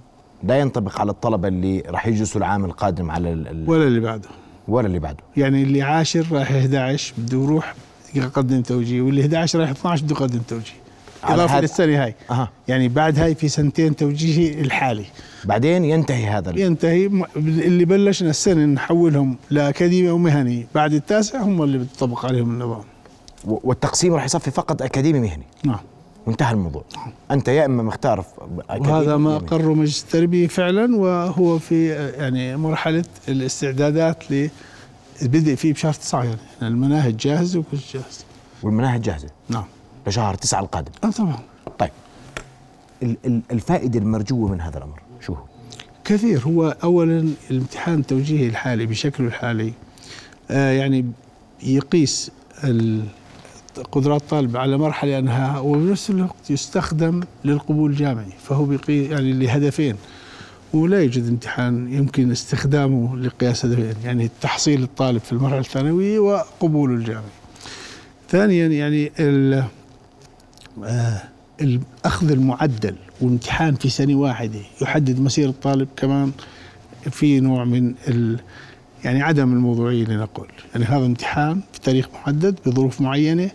لا 0.43 0.59
ينطبق 0.59 1.01
على 1.01 1.11
الطلبة 1.11 1.47
اللي 1.47 1.83
راح 1.87 2.07
يجلسوا 2.07 2.41
العام 2.41 2.65
القادم 2.65 3.11
على 3.11 3.33
ال 3.33 3.63
ولا 3.67 3.87
اللي 3.87 3.99
بعده. 3.99 4.29
ولا 4.67 4.87
اللي 4.87 4.99
بعده. 4.99 5.23
يعني 5.37 5.63
اللي 5.63 5.81
عاشر 5.81 6.25
رايح 6.31 6.51
11 6.51 7.13
بده 7.17 7.37
يروح 7.43 7.75
يقدم 8.15 8.61
توجيه 8.61 9.01
واللي 9.01 9.21
11 9.21 9.59
رايح 9.59 9.69
12 9.69 10.03
بده 10.05 10.15
يقدم 10.15 10.39
توجيه. 10.47 10.82
إضافة 11.23 11.61
للسنة 11.61 12.03
هاي. 12.03 12.15
أه. 12.31 12.49
يعني 12.67 12.87
بعد 12.87 13.19
هاي 13.19 13.35
في 13.35 13.49
سنتين 13.49 13.95
توجيهي 13.95 14.61
الحالي. 14.61 15.05
بعدين 15.45 15.85
ينتهي 15.85 16.27
هذا 16.27 16.59
ينتهي. 16.59 17.05
اللي 17.35 17.85
بلشنا 17.85 18.29
السنة 18.29 18.65
نحولهم 18.65 19.37
لاكاديمي 19.49 20.09
أو 20.09 20.17
مهني 20.17 20.67
بعد 20.75 20.93
التاسع 20.93 21.41
هم 21.41 21.63
اللي 21.63 21.77
بتطبق 21.77 22.25
عليهم 22.25 22.49
النظام. 22.49 22.83
والتقسيم 23.45 24.13
راح 24.13 24.25
يصفي 24.25 24.51
فقط 24.51 24.81
أكاديمي 24.81 25.19
مهني. 25.19 25.43
نعم. 25.63 25.79
وانتهى 26.27 26.51
الموضوع. 26.51 26.83
أنت 27.31 27.47
يا 27.47 27.65
إما 27.65 27.83
مختار 27.83 28.25
وهذا 28.69 29.17
ما 29.17 29.35
اقره 29.35 29.73
مجلس 29.73 30.03
التربية 30.03 30.47
فعلا 30.47 30.95
وهو 30.95 31.59
في 31.59 31.89
يعني 32.17 32.57
مرحلة 32.57 33.03
الاستعدادات 33.27 34.23
للبدء 34.31 35.55
فيه 35.55 35.73
بشهر 35.73 35.93
تسعة 35.93 36.23
يعني 36.23 36.37
المناهج 36.61 37.17
جاهزة 37.17 37.59
وكل 37.59 37.77
جاهز. 37.93 38.25
والمناهج 38.63 39.01
جاهزة. 39.01 39.27
نعم. 39.49 39.65
لشهر 40.07 40.35
تسعة 40.35 40.59
القادم. 40.61 40.91
آه 41.03 41.09
طبعا 41.11 41.39
طيب. 41.79 41.91
الفائدة 43.51 43.99
المرجوة 43.99 44.51
من 44.51 44.61
هذا 44.61 44.77
الأمر 44.77 45.01
شو 45.21 45.33
هو؟ 45.33 45.43
كثير. 46.05 46.41
هو 46.45 46.77
أولا 46.83 47.29
الامتحان 47.51 47.99
التوجيهي 47.99 48.47
الحالي 48.47 48.85
بشكله 48.85 49.27
الحالي 49.27 49.73
آه 50.51 50.71
يعني 50.71 51.05
يقيس 51.63 52.31
قدرات 53.91 54.21
الطالب 54.21 54.57
على 54.57 54.77
مرحلة 54.77 55.19
أنها 55.19 55.59
وبنفس 55.59 56.09
الوقت 56.09 56.49
يستخدم 56.49 57.23
للقبول 57.45 57.91
الجامعي 57.91 58.31
فهو 58.43 58.65
بيقيس 58.65 59.11
يعني 59.11 59.33
لهدفين. 59.33 59.95
ولا 60.73 61.01
يوجد 61.01 61.27
امتحان 61.27 61.93
يمكن 61.93 62.31
استخدامه 62.31 63.17
لقياس 63.17 63.65
هدفين 63.65 63.93
يعني 64.03 64.29
تحصيل 64.41 64.83
الطالب 64.83 65.21
في 65.21 65.31
المرحلة 65.31 65.59
الثانوية 65.59 66.19
وقبوله 66.19 66.93
الجامعي. 66.93 67.23
ثانيا 68.29 68.67
يعني 68.67 69.11
آه 70.83 71.21
أخذ 72.05 72.31
المعدل 72.31 72.95
وامتحان 73.21 73.75
في 73.75 73.89
سنة 73.89 74.15
واحدة 74.15 74.59
يحدد 74.81 75.19
مسير 75.19 75.49
الطالب 75.49 75.87
كمان 75.97 76.31
في 77.11 77.39
نوع 77.39 77.63
من 77.65 77.93
ال 78.07 78.39
يعني 79.03 79.21
عدم 79.21 79.53
الموضوعية 79.53 80.05
لنقول 80.05 80.47
يعني 80.73 80.85
هذا 80.85 81.05
امتحان 81.05 81.61
في 81.73 81.79
تاريخ 81.79 82.07
محدد 82.13 82.55
بظروف 82.65 83.01
معينة 83.01 83.49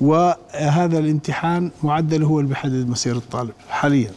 وهذا 0.00 0.98
الامتحان 0.98 1.70
معدل 1.82 2.22
هو 2.22 2.38
اللي 2.40 2.48
بيحدد 2.48 2.88
مسير 2.88 3.16
الطالب 3.16 3.52
حاليا. 3.68 4.10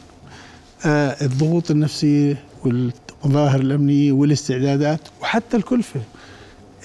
آه 0.86 1.26
الضغوط 1.26 1.72
النفسية 1.72 2.44
والمظاهر 2.66 3.60
الأمنية 3.60 4.12
والاستعدادات 4.12 5.00
وحتى 5.22 5.58
الكلفة. 5.58 6.00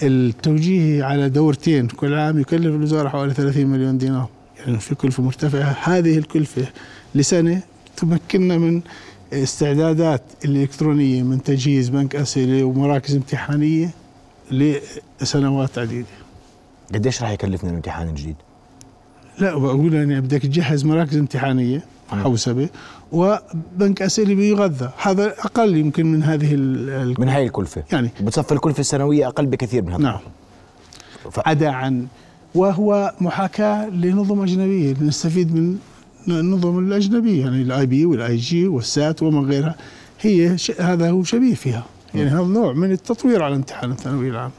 التوجيهي 0.03 1.01
على 1.03 1.29
دورتين 1.29 1.87
كل 1.87 2.13
عام 2.13 2.39
يكلف 2.39 2.65
الوزارة 2.65 3.09
حوالي 3.09 3.33
30 3.33 3.65
مليون 3.67 3.97
دينار. 3.97 4.29
يعني 4.65 4.79
في 4.79 4.95
كلفة 4.95 5.23
مرتفعة. 5.23 5.77
هذه 5.83 6.17
الكلفة 6.17 6.67
لسنة 7.15 7.61
تمكننا 7.97 8.57
من 8.57 8.81
استعدادات 9.33 10.21
الإلكترونية 10.45 11.23
من 11.23 11.43
تجهيز 11.43 11.89
بنك 11.89 12.15
أسئلة 12.15 12.63
ومراكز 12.63 13.15
امتحانية 13.15 13.89
لسنوات 14.51 15.77
عديدة. 15.77 16.07
قديش 16.93 17.21
راح 17.21 17.31
يكلفنا 17.31 17.69
الامتحان 17.69 18.09
الجديد؟ 18.09 18.35
لا 19.39 19.57
بقول 19.57 19.93
يعني 19.93 20.21
بدك 20.21 20.41
تجهز 20.41 20.85
مراكز 20.85 21.17
امتحانية 21.17 21.85
حوسبة 22.09 22.69
وبنك 23.11 24.01
أسئلة 24.01 24.35
بيغذى. 24.35 24.91
هذا 25.01 25.27
أقل 25.39 25.77
يمكن 25.77 26.05
من 26.05 26.23
هذه 26.23 26.55
من 27.19 27.29
هاي 27.29 27.45
الكلفة. 27.45 27.83
يعني 27.91 28.09
بتصفي 28.21 28.51
الكلفة 28.51 28.79
السنوية 28.79 29.27
أقل 29.27 29.45
بكثير 29.45 29.83
من 29.83 29.93
هذا. 29.93 30.01
نعم. 30.01 30.19
ف... 31.31 31.39
عدا 31.45 31.69
عن 31.69 32.07
وهو 32.55 33.13
محاكاة 33.21 33.89
لنظم 33.89 34.41
أجنبية 34.41 34.95
نستفيد 35.01 35.55
من 35.55 35.77
النظم 36.27 36.79
الأجنبية 36.79 37.41
يعني 37.41 37.61
ال 37.61 37.85
IB 37.85 38.05
وال 38.05 38.35
IG 38.35 38.67
وال 38.67 38.89
SAT 38.89 39.23
وما 39.23 39.41
غيرها. 39.41 39.75
هي 40.21 40.55
هذا 40.79 41.09
هو 41.09 41.23
شبيه 41.23 41.53
فيها. 41.55 41.83
يعني 42.15 42.29
هذا 42.29 42.43
نوع 42.43 42.73
من 42.73 42.91
التطوير 42.91 43.43
على 43.43 43.55
امتحان 43.55 43.91
الثانوية 43.91 44.29
العامة 44.29 44.51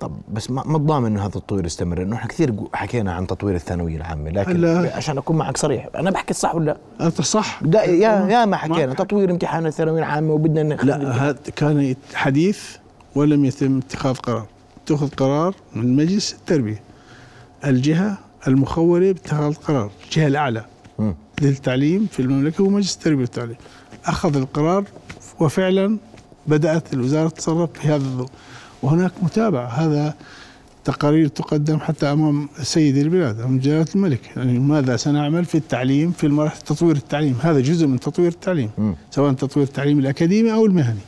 طب 0.00 0.12
بس 0.32 0.50
ما 0.50 0.76
الضامن 0.76 1.06
إنه 1.06 1.20
هذا 1.20 1.26
التطوير 1.26 1.66
يستمر؟ 1.66 2.02
انه 2.02 2.16
إحنا 2.16 2.28
كثير 2.28 2.54
حكينا 2.72 3.12
عن 3.12 3.26
تطوير 3.26 3.54
الثانويه 3.54 3.96
العامة 3.96 4.30
لكن 4.30 4.56
لا. 4.60 4.96
عشان 4.96 5.18
أكون 5.18 5.36
معك 5.36 5.56
صريح 5.56 5.88
أنا 5.94 6.10
بحكي 6.10 6.30
الصح 6.30 6.54
ولا؟ 6.54 6.76
أنت 7.00 7.20
صح. 7.20 7.60
يا 7.74 8.28
يا 8.28 8.44
ما 8.44 8.56
حكينا. 8.56 8.86
ما 8.86 8.94
تطوير 8.94 9.30
امتحان 9.30 9.66
الثانويه 9.66 9.98
العامة 9.98 10.32
وبدنا 10.32 10.74
لا 10.74 11.28
هذا 11.28 11.38
كان 11.56 11.94
حديث 12.14 12.60
ولم 13.14 13.44
يتم 13.44 13.78
اتخاذ 13.78 14.14
قرار. 14.14 14.46
اتخذ 14.84 15.08
قرار 15.08 15.54
من 15.74 15.96
مجلس 15.96 16.32
التربية. 16.32 16.80
الجهة 17.66 18.18
المخولة 18.48 19.12
باتخاذ 19.12 19.44
القرار 19.44 19.90
الجهة 20.04 20.26
الأعلى 20.26 20.64
م. 20.98 21.12
للتعليم 21.42 22.06
في 22.12 22.22
المملكة 22.22 22.62
هو 22.62 22.68
مجلس 22.68 22.94
التربية 22.94 23.20
والتعليم 23.20 23.56
أخذ 24.06 24.36
القرار 24.36 24.84
وفعلا 25.40 25.98
بدأت 26.46 26.94
الوزارة 26.94 27.28
تتصرف 27.28 27.70
في 27.72 27.88
هذا 27.88 27.96
الضوء. 27.96 28.28
وهناك 28.82 29.12
متابعة. 29.22 29.66
هذا 29.66 30.14
تقارير 30.84 31.28
تقدم 31.28 31.78
حتى 31.78 32.06
أمام 32.06 32.48
سيد 32.62 32.96
البلاد 32.96 33.40
أمام 33.40 33.58
جلالة 33.58 33.86
الملك. 33.94 34.20
يعني 34.36 34.58
ماذا 34.58 34.96
سنعمل 34.96 35.44
في 35.44 35.54
التعليم 35.54 36.10
في 36.12 36.26
المرحلة 36.26 36.60
تطوير 36.60 36.96
التعليم؟ 36.96 37.36
هذا 37.42 37.60
جزء 37.60 37.86
من 37.86 38.00
تطوير 38.00 38.28
التعليم 38.28 38.70
م. 38.78 38.92
سواء 39.10 39.32
تطوير 39.32 39.66
التعليم 39.66 39.98
الأكاديمي 39.98 40.52
أو 40.52 40.66
المهني. 40.66 41.00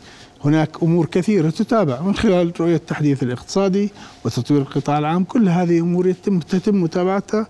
هناك 0.45 0.83
أمور 0.83 1.07
كثيرة 1.07 1.51
تتابع 1.51 2.01
من 2.01 2.15
خلال 2.15 2.61
رؤية 2.61 2.77
التحديث 2.77 3.23
الاقتصادي 3.23 3.91
وتطوير 4.25 4.61
القطاع 4.61 4.99
العام. 4.99 5.25
كل 5.25 5.49
هذه 5.49 5.81
أمور 5.81 6.07
يتم 6.07 6.41
تتم 6.41 6.83
متابعتها 6.83 7.47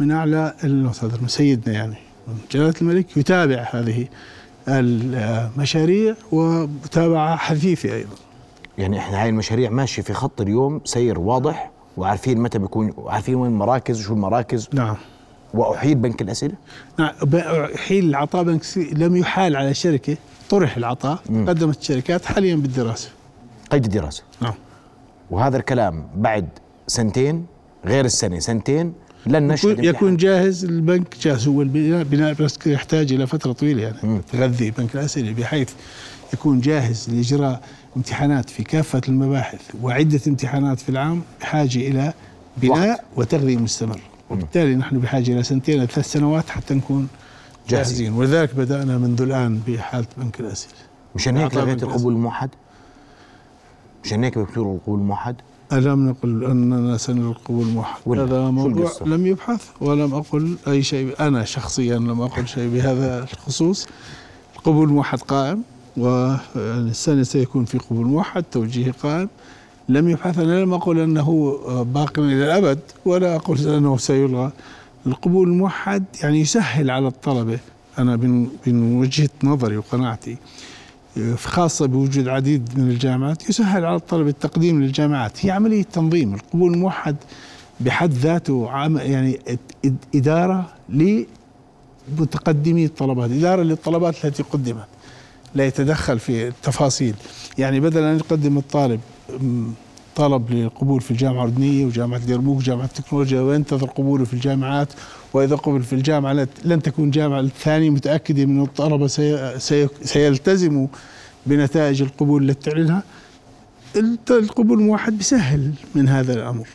من 0.00 0.10
أعلى 0.10 0.54
المصادر 0.64 1.20
من 1.20 1.28
سيدنا 1.28 1.74
يعني 1.74 1.96
من 2.28 2.34
جلالة 2.52 2.74
الملك 2.80 3.16
يتابع 3.16 3.68
هذه 3.70 4.06
المشاريع 4.68 6.14
ومتابعه 6.32 7.36
حثيثه 7.36 7.94
أيضا. 7.94 8.16
يعني 8.78 8.98
إحنا 8.98 9.22
هاي 9.22 9.28
المشاريع 9.28 9.70
ماشية 9.70 10.02
في 10.02 10.12
خط 10.12 10.40
اليوم 10.40 10.80
سير 10.84 11.18
واضح 11.18 11.70
وعارفين 11.96 12.38
متى 12.38 12.58
بيكون 12.58 12.92
عارفين 13.06 13.34
وين 13.34 13.52
المراكز 13.52 14.00
وشو 14.00 14.14
المراكز. 14.14 14.68
نعم. 14.72 14.96
واحيل 15.54 15.94
بنك 15.94 16.22
الاسئله؟ 16.22 16.54
نعم 16.98 17.12
احيل 17.74 18.04
العطاء 18.04 18.42
بنك 18.42 18.62
لم 18.92 19.16
يحال 19.16 19.56
على 19.56 19.70
الشركة 19.70 20.16
طرح 20.50 20.76
العطاء 20.76 21.18
قدمت 21.28 21.80
الشركات 21.80 22.24
حاليا 22.24 22.56
بالدراسة. 22.56 23.08
قيد 23.70 23.84
الدراسة. 23.84 24.22
نعم. 24.40 24.54
وهذا 25.30 25.56
الكلام 25.56 26.06
بعد 26.16 26.48
سنتين 26.86 27.46
غير 27.86 28.04
السنة 28.04 28.38
سنتين 28.38 28.92
لن 29.26 29.48
نشهد 29.48 29.70
يكون, 29.70 29.84
يكون 29.84 30.16
جاهز 30.16 30.64
البنك 30.64 31.16
جاهز 31.22 31.48
هو 31.48 31.62
البناء 31.62 32.04
بناء 32.04 32.34
بس 32.34 32.58
يحتاج 32.66 33.12
إلى 33.12 33.26
فترة 33.26 33.52
طويلة 33.52 33.82
يعني. 33.82 34.20
تغذي 34.32 34.70
بنك 34.70 34.94
الاسئله 34.94 35.32
بحيث 35.32 35.70
يكون 36.32 36.60
جاهز 36.60 37.10
لإجراء 37.10 37.60
امتحانات 37.96 38.50
في 38.50 38.62
كافة 38.62 39.00
المباحث 39.08 39.60
وعدة 39.82 40.20
امتحانات 40.26 40.80
في 40.80 40.88
العام 40.88 41.22
بحاجه 41.40 41.78
إلى 41.78 42.12
بناء 42.56 42.90
وقت. 42.90 43.00
وتغذية 43.16 43.56
مستمر 43.56 44.00
وبالتالي 44.30 44.74
نحن 44.74 44.98
بحاجة 44.98 45.32
إلى 45.32 45.42
سنتين 45.42 45.78
إلى 45.78 45.86
ثلاث 45.86 46.12
سنوات 46.12 46.50
حتى 46.50 46.74
نكون 46.74 47.08
جاهزين. 47.68 48.12
ولذلك 48.12 48.54
بدأنا 48.54 48.98
منذ 48.98 49.22
الآن 49.22 49.60
بحاله 49.66 50.06
بنك 50.16 50.40
الاسئله 50.40 50.74
مشان 51.14 51.36
هيك 51.36 51.54
لغيت 51.54 51.82
القبول 51.82 52.12
الموحد؟ 52.12 52.50
مشان 54.04 54.24
هيك 54.24 54.38
بيكتبوا 54.38 54.74
القبول 54.74 54.98
الموحد؟ 54.98 55.36
ألم 55.72 56.08
نقل 56.08 56.44
أننا 56.44 56.96
سنلقي 56.96 57.30
القبول 57.30 57.66
الموحد. 57.66 58.00
هذا 58.08 58.50
موضوع 58.50 58.90
لم 59.06 59.26
يبحث 59.26 59.68
ولم 59.80 60.14
أقل 60.14 60.56
أي 60.68 60.82
شيء. 60.82 61.14
أنا 61.20 61.44
شخصيا 61.44 61.98
لم 61.98 62.20
أقل 62.20 62.46
شيء 62.46 62.68
بهذا 62.74 63.26
الخصوص. 63.32 63.86
القبول 64.56 64.88
الموحد 64.88 65.18
قائم 65.18 65.62
والسنة 65.96 67.22
سيكون 67.22 67.64
في 67.64 67.78
قبول 67.78 68.06
موحد 68.06 68.42
توجيهي 68.42 68.90
قائم. 68.90 69.28
لم 69.88 70.08
يبحث 70.08 70.38
أنا 70.38 70.60
لم 70.60 70.74
أقل 70.74 71.00
أنه 71.00 71.58
باق 71.82 72.18
إلى 72.18 72.44
الأبد 72.44 72.78
ولا 73.04 73.36
أقول 73.36 73.58
أنه 73.58 73.96
سيلغى. 73.96 74.52
القبول 75.06 75.48
الموحد 75.48 76.04
يعني 76.22 76.40
يسهل 76.40 76.90
على 76.90 77.08
الطلبة. 77.08 77.58
أنا 77.98 78.16
من 78.66 78.98
وجهة 79.00 79.30
نظري 79.44 79.76
وقناعتي 79.76 80.36
خاصة 81.36 81.86
بوجود 81.86 82.28
عديد 82.28 82.78
من 82.78 82.90
الجامعات 82.90 83.48
يسهل 83.50 83.84
على 83.84 83.96
الطلبة 83.96 84.30
التقديم 84.30 84.82
للجامعات. 84.82 85.46
هي 85.46 85.50
عملية 85.50 85.82
تنظيم. 85.82 86.34
القبول 86.34 86.74
الموحد 86.74 87.16
بحد 87.80 88.12
ذاته 88.12 88.68
يعني 88.98 89.38
إدارة 90.14 90.72
لمتقدمي 92.08 92.84
الطلبات 92.84 93.30
إدارة 93.30 93.62
للطلبات 93.62 94.24
التي 94.24 94.42
قدمت 94.42 94.86
لا 95.54 95.66
يتدخل 95.66 96.18
في 96.18 96.48
التفاصيل. 96.48 97.14
يعني 97.58 97.80
بدل 97.80 98.02
أن 98.02 98.16
يقدم 98.16 98.58
الطالب 98.58 99.00
طلب 100.16 100.50
للقبول 100.50 101.00
في 101.00 101.10
الجامعة 101.10 101.44
الأردنية 101.44 101.86
وجامعة 101.86 102.20
اليرموك 102.24 102.58
وجامعة 102.58 102.84
التكنولوجيا 102.84 103.40
وينتظر 103.40 103.86
قبوله 103.86 104.24
في 104.24 104.34
الجامعات؟ 104.34 104.88
وإذا 105.32 105.56
قبل 105.56 105.82
في 105.82 105.92
الجامعة 105.92 106.46
لن 106.64 106.82
تكون 106.82 107.04
الجامعة 107.04 107.40
الثانية 107.40 107.90
متأكدة 107.90 108.44
من 108.46 108.62
الطلبة 108.62 109.06
سيلتزموا 110.02 110.86
بنتائج 111.46 112.02
القبول 112.02 112.50
التي 112.50 112.70
تعلنها. 112.70 113.02
القبول 114.30 114.78
الموحد 114.78 115.18
بيسهل 115.18 115.72
من 115.94 116.08
هذا 116.08 116.32
الأمر. 116.32 116.68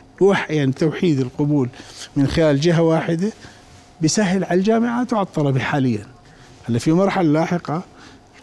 يعني 0.50 0.72
توحيد 0.72 1.20
القبول 1.20 1.68
من 2.16 2.26
خلال 2.26 2.60
جهة 2.60 2.82
واحدة 2.82 3.32
بيسهل 4.00 4.44
على 4.44 4.58
الجامعات 4.58 5.12
وعلى 5.12 5.26
الطلبة 5.26 5.60
حاليا. 5.60 6.06
هلأ 6.68 6.78
في 6.78 6.92
مرحلة 6.92 7.32
لاحقة 7.32 7.82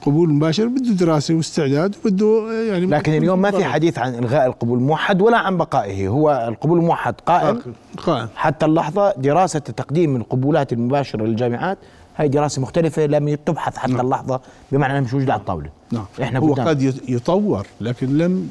قبول 0.08 0.34
مباشر 0.34 0.68
بده 0.68 0.92
دراسة 0.92 1.34
واستعداد 1.34 1.96
وبده 2.06 2.54
يعني 2.70 2.86
لكن 2.86 3.14
اليوم 3.14 3.42
ما 3.42 3.52
في 3.52 3.64
حديث 3.66 4.00
عن 4.00 4.16
إلغاء 4.16 4.48
القبول 4.48 4.78
الموحد 4.78 5.22
ولا 5.22 5.38
عن 5.38 5.58
بقائه. 5.58 6.08
هو 6.08 6.46
القبول 6.48 6.80
الموحد 6.80 7.14
قائم. 7.26 7.62
قائم. 7.98 8.28
حتى 8.36 8.66
اللحظة 8.66 9.14
دراسة 9.18 9.60
تقديم 9.60 10.16
القبولات 10.16 10.74
المباشرة 10.74 11.24
للجامعات 11.26 11.78
هاي 12.18 12.28
دراسة 12.28 12.62
مختلفة 12.62 13.06
لم 13.06 13.36
تبحث 13.36 13.78
حتى 13.78 13.92
نعم. 13.92 14.02
اللحظة 14.02 14.42
بمعنى 14.72 14.94
انها 14.94 15.02
مش 15.02 15.14
موجوده 15.14 15.34
على 15.34 15.40
الطاولة. 15.40 15.70
نعم. 15.92 16.06
إحنا 16.22 16.40
هو 16.40 16.54
قد 16.54 16.94
يطور 17.10 17.68
لكن 17.82 18.18
لم 18.18 18.50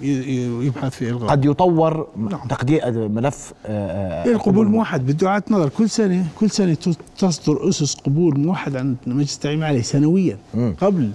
يبحث 0.62 0.92
في 0.92 1.10
إلغاء. 1.10 1.30
قد 1.30 1.44
يطور 1.44 2.06
نعم. 2.16 2.48
تقدير 2.48 3.08
ملف 3.08 3.52
آه 3.66 4.24
القبول 4.24 4.68
موحد. 4.68 5.06
بده 5.06 5.28
اعاده 5.28 5.46
نظر. 5.50 5.68
كل 5.68 5.90
سنة 5.90 6.24
كل 6.40 6.50
سنة 6.50 6.76
تصدر 7.18 7.68
أسس 7.68 7.94
قبول 7.94 8.40
موحد 8.40 8.76
عن 8.76 8.96
مجلس 9.06 9.34
التعليم 9.34 9.58
العالي 9.58 9.82
سنويا 9.82 10.38
م. 10.54 10.72
قبل 10.80 11.10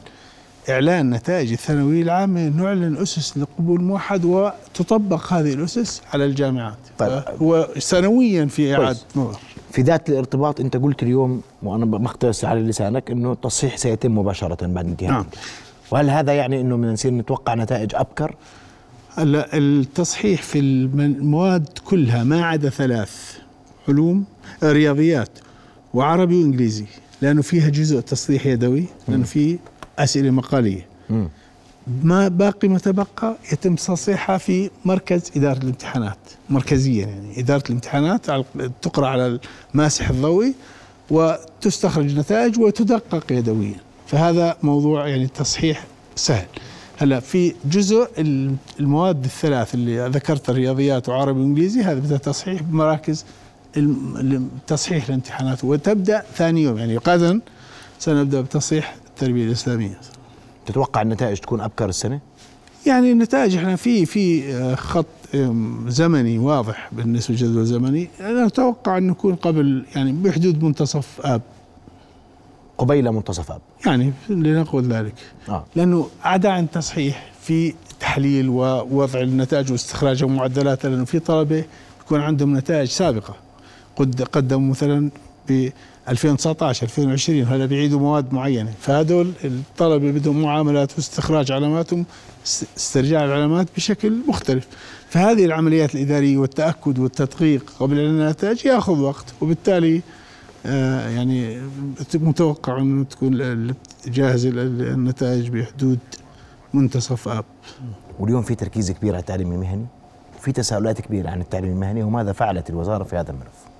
إعلان 0.69 1.09
نتائج 1.09 1.51
الثانوية 1.51 2.03
العامة 2.03 2.49
نعلن 2.49 2.97
أسس 2.97 3.37
للقبول 3.37 3.81
موحد 3.81 4.25
وتطبق 4.25 5.33
هذه 5.33 5.53
الأسس 5.53 6.01
على 6.13 6.25
الجامعات. 6.25 6.77
طيب. 6.97 7.23
هو 7.41 7.67
سنويا 7.77 8.45
في 8.45 8.75
إعادة 8.75 8.99
نظر 9.15 9.39
في 9.71 9.81
ذات 9.81 10.09
الارتباط 10.09 10.59
أنت 10.59 10.77
قلت 10.77 11.03
اليوم 11.03 11.41
وأنا 11.63 11.85
بختلس 11.85 12.45
على 12.45 12.61
لسانك 12.61 13.11
أنه 13.11 13.31
التصحيح 13.31 13.77
سيتم 13.77 14.17
مباشرة 14.17 14.67
بعد 14.67 14.87
انتهاء. 14.87 15.11
نعم. 15.11 15.25
وهل 15.91 16.09
هذا 16.09 16.33
يعني 16.33 16.61
أنه 16.61 16.77
من 16.77 16.93
نصير 16.93 17.11
نتوقع 17.11 17.55
نتائج 17.55 17.95
أبكر؟ 17.95 18.35
هلا 19.15 19.57
التصحيح 19.57 20.41
في 20.41 20.59
المواد 20.59 21.67
كلها 21.85 22.23
ما 22.23 22.45
عدا 22.45 22.69
ثلاث 22.69 23.37
علوم 23.89 24.23
رياضيات 24.63 25.29
وعربي 25.93 26.35
وإنجليزي 26.35 26.85
لأنه 27.21 27.41
فيها 27.41 27.69
جزء 27.69 27.99
تصحيح 27.99 28.45
يدوي 28.45 28.85
لأنه 29.07 29.23
في 29.23 29.59
أسئلة 29.99 30.31
مقالية. 30.31 30.85
ما 32.03 32.27
باقي 32.27 32.67
ما 32.67 32.79
تبقى 32.79 33.37
يتم 33.51 33.75
تصحيحها 33.75 34.37
في 34.37 34.69
مركز 34.85 35.31
إدارة 35.35 35.57
الامتحانات 35.57 36.17
مركزيا 36.49 37.05
يعني. 37.07 37.39
إدارة 37.39 37.63
الامتحانات 37.69 38.25
تقرأ 38.81 39.07
على 39.07 39.39
الماسح 39.73 40.09
الضوئي 40.09 40.53
وتستخرج 41.09 42.17
نتائج 42.17 42.59
وتدقق 42.59 43.31
يدويا. 43.31 43.75
فهذا 44.07 44.57
موضوع 44.63 45.07
يعني 45.07 45.27
تصحيح 45.27 45.85
سهل. 46.15 46.45
هلا 46.97 47.19
في 47.19 47.53
جزء 47.65 48.07
المواد 48.79 49.23
الثلاث 49.23 49.73
اللي 49.73 50.07
ذكرت 50.07 50.49
الرياضيات 50.49 51.09
وعربي 51.09 51.39
وإنجليزي 51.39 51.81
هذا 51.81 51.99
بدأ 51.99 52.17
تصحيح 52.17 52.61
بمراكز 52.61 53.25
تصحيح 54.67 55.07
الامتحانات. 55.07 55.63
وتبدأ 55.63 56.23
ثاني 56.35 56.63
يوم. 56.63 56.77
يعني 56.77 56.97
غدا 56.97 57.39
سنبدأ 57.99 58.41
بتصحيح 58.41 58.95
التربية 59.21 59.45
الإسلامية. 59.45 59.99
تتوقع 60.65 61.01
النتائج 61.01 61.37
تكون 61.37 61.61
أبكر 61.61 61.89
السنة؟ 61.89 62.19
يعني 62.87 63.11
النتائج 63.11 63.55
إحنا 63.55 63.75
في 63.75 64.05
في 64.05 64.53
آه، 64.53 64.75
خط 64.75 65.05
زمني 65.87 66.37
واضح 66.37 66.89
بالنسبة 66.91 67.33
لجدول 67.33 67.65
زمني 67.65 68.07
أنا 68.19 68.45
أتوقع 68.45 68.97
إنه 68.97 69.11
يكون 69.11 69.35
قبل 69.35 69.85
يعني 69.95 70.11
بحدود 70.11 70.63
منتصف 70.63 71.21
آب. 71.23 71.41
قبيل 72.77 73.11
منتصف 73.11 73.51
آب. 73.51 73.61
يعني 73.85 74.13
لنقول 74.29 74.83
ذلك. 74.83 75.13
آه. 75.49 75.65
لأنه 75.75 76.09
عدا 76.23 76.49
عن 76.49 76.71
تصحيح 76.71 77.31
في 77.41 77.73
تحليل 77.99 78.49
ووضع 78.49 79.21
النتائج 79.21 79.71
واستخراج 79.71 80.23
معدلاتها 80.23 80.89
لأنه 80.89 81.05
في 81.05 81.19
طلبة 81.19 81.63
يكون 82.05 82.21
عندهم 82.21 82.57
نتائج 82.57 82.87
سابقة. 82.87 83.35
قد 83.95 84.21
قدموا 84.21 84.69
مثلا 84.69 85.09
ب 85.49 85.69
2019 86.09 86.83
2020 86.83 87.43
هلا 87.43 87.65
بيعيدوا 87.65 87.99
مواد 87.99 88.33
معينة. 88.33 88.73
فهدول 88.81 89.33
الطلبة 89.43 90.11
بدهم 90.11 90.41
معاملات 90.41 90.91
واستخراج 90.95 91.51
علاماتهم 91.51 92.05
استرجاع 92.77 93.25
العلامات 93.25 93.67
بشكل 93.75 94.17
مختلف. 94.27 94.67
فهذه 95.09 95.45
العمليات 95.45 95.95
الإدارية 95.95 96.37
والتأكد 96.37 96.99
والتدقيق 96.99 97.73
قبل 97.79 97.99
النتائج 97.99 98.65
ياخذ 98.65 98.99
وقت 98.99 99.25
وبالتالي 99.41 100.01
آه 100.65 101.09
يعني 101.09 101.61
متوقع 102.13 102.77
أنه 102.77 103.03
تكون 103.03 103.73
جاهزه 104.07 104.49
النتائج 104.49 105.49
بحدود 105.49 105.99
منتصف 106.73 107.27
آب. 107.27 107.45
واليوم 108.19 108.41
في 108.41 108.55
تركيز 108.55 108.91
كبير 108.91 109.13
على 109.13 109.19
التعليم 109.19 109.51
المهني 109.51 109.85
وفي 110.39 110.51
تساؤلات 110.51 111.01
كبيرة 111.01 111.29
عن 111.29 111.41
التعليم 111.41 111.71
المهني 111.71 112.03
وماذا 112.03 112.31
فعلت 112.31 112.69
الوزارة 112.69 113.03
في 113.03 113.15
هذا 113.15 113.31
الملف؟ 113.31 113.70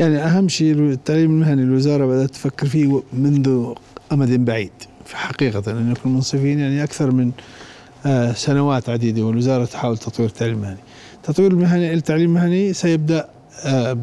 يعني 0.00 0.16
أهم 0.18 0.48
شيء 0.48 0.72
التعليم 0.72 1.30
المهني 1.30 1.62
الوزارة 1.62 2.06
بدأت 2.06 2.30
تفكر 2.30 2.66
فيه 2.66 3.02
منذ 3.12 3.74
أمد 4.12 4.44
بعيد 4.44 4.70
حقيقة 5.12 5.72
أن 5.72 5.90
نكون 5.90 6.14
منصفين 6.14 6.58
يعني 6.58 6.84
أكثر 6.84 7.10
من 7.10 7.30
آه 8.06 8.32
سنوات 8.32 8.88
عديدة 8.88 9.22
والوزارة 9.22 9.64
تحاول 9.64 9.98
تطوير 9.98 10.28
التعليم 10.28 10.54
المهني. 10.54 10.78
تطوير 11.22 11.50
المهني 11.50 11.94
التعليم 11.94 12.36
المهني 12.36 12.72
سيبدأ 12.72 13.28
آه 13.64 13.98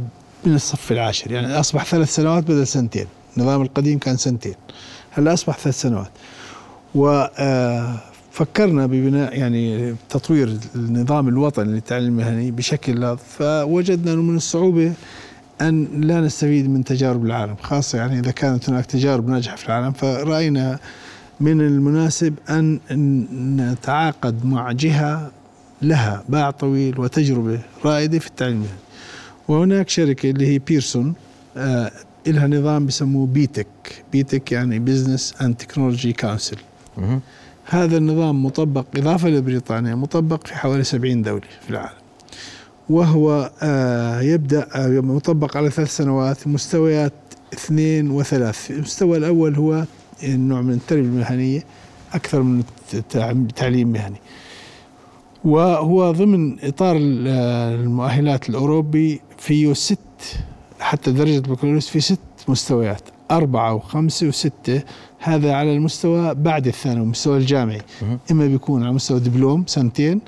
من 0.46 0.56
الصف 0.56 0.92
العاشر 0.92 1.32
يعني 1.32 1.60
أصبح 1.60 1.86
ثلاث 1.86 2.16
سنوات 2.16 2.44
بدل 2.44 2.68
سنتين 2.68 3.08
النظام 3.38 3.62
القديم 3.62 4.00
كان 4.00 4.18
سنتين 4.18 4.56
هلأ 5.12 5.34
أصبح 5.34 5.58
ثلاث 5.58 5.82
سنوات. 5.82 6.12
وفكرنا 6.96 8.84
آه، 8.84 8.86
ببناء 8.86 9.38
يعني 9.38 9.96
تطوير 10.10 10.58
النظام 10.76 11.28
الوطني 11.28 11.72
للتعليم 11.74 12.08
المهني 12.20 12.52
بشكل 12.52 13.18
فوجدنا 13.18 14.14
أنه 14.14 14.22
من 14.22 14.36
الصعوبة 14.36 14.94
أن 15.62 16.02
لا 16.02 16.22
نستفيد 16.22 16.70
من 16.70 16.84
تجارب 16.84 17.26
العالم 17.26 17.56
خاصة 17.62 17.98
يعني 17.98 18.20
إذا 18.20 18.32
كانت 18.32 18.70
هناك 18.70 18.86
تجارب 18.86 19.28
ناجحة 19.30 19.56
في 19.56 19.66
العالم 19.66 19.92
فرأينا 19.92 20.80
من 21.40 21.62
المناسب 21.62 22.34
أن 22.50 22.80
نتعاقد 23.72 24.46
مع 24.46 24.72
جهة 24.72 25.32
لها 25.82 26.24
باع 26.30 26.52
طويل 26.52 27.00
وتجربة 27.00 27.60
رائدة 27.86 28.20
في 28.20 28.28
التعليم. 28.28 28.68
وهناك 29.48 29.90
شركة 29.90 30.30
اللي 30.30 30.48
هي 30.48 30.60
بيرسون 30.60 31.14
آه 31.58 31.92
لها 32.28 32.48
نظام 32.48 32.86
بسموه 32.86 33.28
BTEC 33.28 33.68
BTEC 34.12 34.52
يعني 34.52 34.80
Business 34.80 35.34
and 35.42 35.56
Technology 35.56 36.14
Council 36.14 36.58
هذا 37.66 37.98
النظام 37.98 38.46
مطبق 38.46 38.86
إضافة 38.96 39.30
لبريطانيا 39.30 39.96
مطبق 39.96 40.48
في 40.48 40.56
حوالي 40.56 40.84
70 40.84 41.22
دولة 41.22 41.42
في 41.62 41.70
العالم. 41.70 41.97
وهو 42.90 43.52
آه، 43.62 44.22
يبدأ 44.22 44.68
آه، 44.76 44.88
مطبق 44.88 45.58
على 45.58 45.70
ثلاث 45.70 45.96
سنوات 45.96 46.48
مستويات 46.48 47.14
اثنين 47.54 48.12
وثلاث. 48.12 48.72
المستوى 48.72 49.18
الأول 49.18 49.56
هو 49.56 49.86
النوع 50.24 50.62
من 50.62 50.74
التربية 50.74 51.04
المهنية 51.04 51.64
أكثر 52.14 52.42
من 52.42 52.64
التعليم 52.94 53.88
المهني. 53.88 54.18
وهو 55.46 56.12
ضمن 56.12 56.64
إطار 56.64 56.96
المؤهلات 56.98 58.50
الأوروبي 58.50 59.22
فيه 59.38 59.74
ست 59.74 59.98
حتى 60.80 61.12
درجة 61.12 61.38
البكالوريوس 61.38 61.88
في 61.90 62.00
ست 62.00 62.20
مستويات 62.48 63.02
أربعة 63.32 63.74
وخمسة 63.74 64.28
وستة. 64.28 64.82
هذا 65.20 65.54
على 65.54 65.74
المستوى 65.74 66.36
بعد 66.36 66.68
الثانوي 66.68 67.04
المستوى 67.04 67.38
الجامعي. 67.38 67.82
إما 68.32 68.48
بيكون 68.48 68.84
على 68.84 68.94
مستوى 68.94 69.20
دبلوم 69.20 69.64
سنتين 69.68 70.22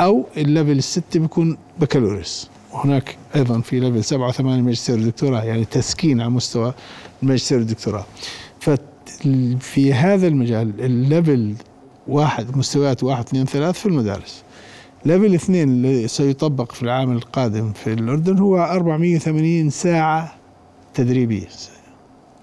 أو 0.00 0.26
ال 0.36 0.42
level 0.42 0.70
الستة 0.78 1.20
بيكون 1.20 1.58
بكالوريوس. 1.80 2.48
وهناك 2.72 3.16
أيضا 3.36 3.60
في 3.60 3.80
level 3.80 4.04
سبعة 4.04 4.28
وثمانية 4.28 4.62
ماجستير 4.62 4.98
ودكتوراه 4.98 5.42
يعني 5.42 5.64
تسكين 5.64 6.20
على 6.20 6.30
مستوى 6.30 6.74
الماجستير 7.22 7.58
والدكتوراه 7.58 8.04
ففي 8.60 9.94
هذا 9.94 10.26
المجال 10.28 10.80
ال 10.80 10.92
level 10.92 11.54
واحد 12.08 12.56
مستويات 12.56 13.02
واحد 13.04 13.24
اثنين 13.24 13.46
ثلاث 13.46 13.78
في 13.78 13.86
المدارس. 13.86 14.42
level 15.04 15.34
اثنين 15.34 15.68
اللي 15.68 16.08
سيطبق 16.08 16.72
في 16.72 16.82
العام 16.82 17.12
القادم 17.12 17.72
في 17.72 17.92
الأردن 17.92 18.38
هو 18.38 18.58
480 18.58 19.70
ساعة 19.70 20.34
تدريبية. 20.94 21.46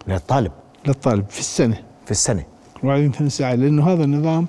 للطالب. 0.08 0.52
للطالب 0.88 1.26
في 1.30 1.40
السنة. 1.40 1.78
في 2.06 2.12
السنة. 2.12 2.44
480 2.84 3.30
ساعة 3.30 3.56
لأنه 3.56 3.94
هذا 3.94 4.04
النظام 4.04 4.48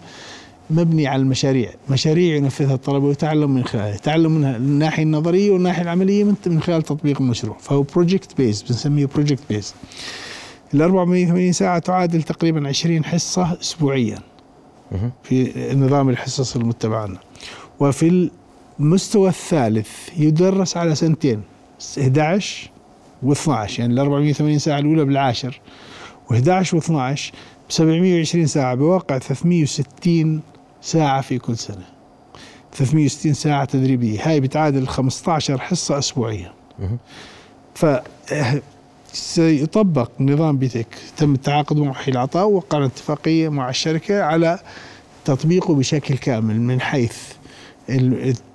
مبني 0.71 1.07
على 1.07 1.23
المشاريع. 1.23 1.71
مشاريع 1.91 2.37
ينفذها 2.37 2.75
الطلبة 2.75 3.07
ويتعلم 3.07 3.51
من 3.55 3.65
خلالها. 3.65 3.95
يتعلم 3.95 4.33
منها 4.33 4.57
الناحية 4.57 5.03
النظرية 5.03 5.51
والناحية 5.51 5.83
العملية 5.83 6.25
من, 6.25 6.35
من 6.47 6.61
خلال 6.61 6.83
تطبيق 6.83 7.21
المشروع. 7.21 7.57
فهو 7.59 7.83
project 7.83 8.37
based 8.37 8.63
بنسميه 8.63 9.07
project 9.07 9.43
based 9.51 9.75
ال 10.75 10.83
480 10.83 11.53
ساعة 11.53 11.79
تعادل 11.79 12.23
تقريبا 12.23 12.69
20 12.69 13.05
حصة 13.05 13.59
أسبوعيا 13.61 14.19
في 15.23 15.53
نظام 15.77 16.09
الحصص 16.09 16.57
المتبع 16.57 17.03
عنا 17.03 17.19
وفي 17.81 18.31
المستوى 18.81 19.29
الثالث 19.29 19.89
يدرس 20.19 20.77
على 20.77 20.95
سنتين 20.95 21.43
11 22.01 22.71
و12 23.27 23.49
يعني 23.79 23.95
ال 23.95 23.99
480 23.99 24.59
ساعة 24.59 24.79
الأولى 24.79 25.05
بالعاشر 25.05 25.61
و11 26.33 26.67
و12 26.67 26.91
ب 27.69 27.73
720 27.73 28.47
ساعة 28.47 28.75
بواقع 28.75 29.19
360 29.19 30.41
ساعة 30.85 31.21
في 31.21 31.39
كل 31.39 31.57
سنة. 31.59 31.85
360 32.73 33.33
ساعة 33.35 33.65
تدريبية. 33.65 34.29
هاي 34.29 34.41
بتعادل 34.41 34.89
15 34.89 35.59
حصة 35.59 35.99
أسبوعيا. 35.99 36.53
ف 37.75 37.87
سيطبق 39.13 40.11
نظام 40.21 40.59
بيتك. 40.59 40.87
تم 41.17 41.35
التعاقد 41.35 41.77
مع 41.77 41.91
وحي 41.91 42.11
العطاء 42.11 42.47
ووقعنا 42.47 42.87
اتفاقية 42.87 43.49
مع 43.49 43.69
الشركة 43.69 44.23
على 44.23 44.59
تطبيقه 45.25 45.75
بشكل 45.75 46.17
كامل 46.17 46.61
من 46.61 46.81
حيث 46.81 47.17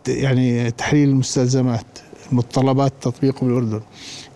يعني 0.08 0.72
تحليل 0.72 1.10
المستلزمات 1.10 1.86
متطلبات 2.32 2.94
تطبيقه 3.02 3.46
بالأردن 3.46 3.82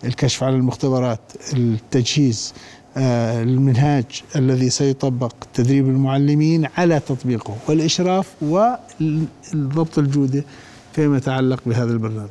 الكشف 0.04 0.42
عن 0.44 0.54
المختبرات 0.54 1.20
التجهيز 1.52 2.54
آه، 2.56 2.73
المنهاج 2.96 4.04
الذي 4.36 4.70
سيطبق 4.70 5.34
تدريب 5.54 5.88
المعلمين 5.88 6.66
على 6.76 7.00
تطبيقه 7.00 7.56
والإشراف 7.68 8.32
وضبط 8.42 9.98
الجودة 9.98 10.44
فيما 10.92 11.16
يتعلق 11.16 11.60
بهذا 11.66 11.92
البرنامج. 11.92 12.28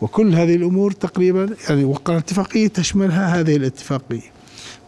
وكل 0.00 0.34
هذه 0.34 0.54
الأمور 0.54 0.90
تقريبا 0.90 1.48
يعني 1.68 1.84
وقع 1.84 2.16
اتفاقية 2.16 2.68
تشملها 2.68 3.40
هذه 3.40 3.56
الاتفاقية. 3.56 4.30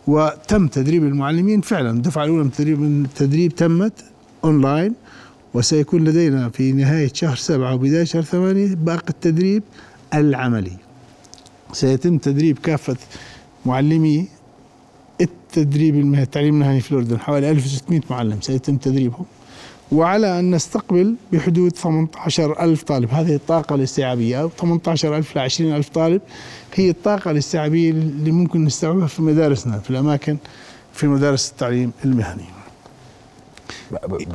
وتم 0.06 0.68
تدريب 0.68 1.04
المعلمين 1.04 1.60
فعلا. 1.60 1.90
الدفعة 1.90 2.24
الأولى 2.24 2.42
من 2.42 2.48
التدريب, 2.48 2.80
من 2.80 3.04
التدريب 3.04 3.54
تمت 3.54 4.04
أونلاين 4.44 4.94
وسيكون 5.54 6.04
لدينا 6.04 6.48
في 6.48 6.72
نهاية 6.72 7.10
شهر 7.14 7.36
سبعة 7.36 7.74
وبداية 7.74 8.04
شهر 8.04 8.22
ثمانية 8.22 8.74
باقي 8.74 9.08
التدريب 9.08 9.62
العملي. 10.14 10.76
سيتم 11.72 12.18
تدريب 12.18 12.58
كافة 12.58 12.96
معلمي 13.66 14.28
التدريب 15.20 15.94
المهني 15.94 16.22
التعليم 16.22 16.54
المهني 16.54 16.80
في 16.80 16.92
الأردن 16.92 17.20
حوالي 17.20 17.50
1600 17.50 18.00
معلم 18.10 18.40
سيتم 18.40 18.76
تدريبهم 18.76 19.24
وعلى 19.92 20.40
أن 20.40 20.50
نستقبل 20.50 21.14
بحدود 21.32 21.76
18 21.76 22.60
ألف 22.64 22.82
طالب. 22.82 23.10
هذه 23.10 23.34
الطاقة 23.34 23.74
الاستيعابية 23.74 24.42
أو 24.42 24.48
18 24.48 25.16
ألف 25.16 25.36
ل 25.36 25.38
20 25.38 25.74
ألف 25.76 25.88
طالب 25.88 26.20
هي 26.74 26.90
الطاقة 26.90 27.30
الاستيعابية 27.30 27.90
اللي 27.90 28.30
ممكن 28.32 28.64
نستوعبها 28.64 29.06
في 29.06 29.22
مدارسنا 29.22 29.78
في 29.78 29.90
الأماكن 29.90 30.36
في 30.92 31.06
مدارس 31.06 31.50
التعليم 31.50 31.92
المهني. 32.04 32.44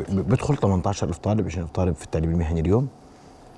بدخل 0.10 0.58
18 0.58 1.08
ألف 1.08 1.18
طالب 1.18 1.46
20 1.46 1.64
ألف 1.64 1.72
طالب 1.74 1.96
في 1.96 2.06
التعليم 2.06 2.30
المهني 2.32 2.60
اليوم؟ 2.60 2.88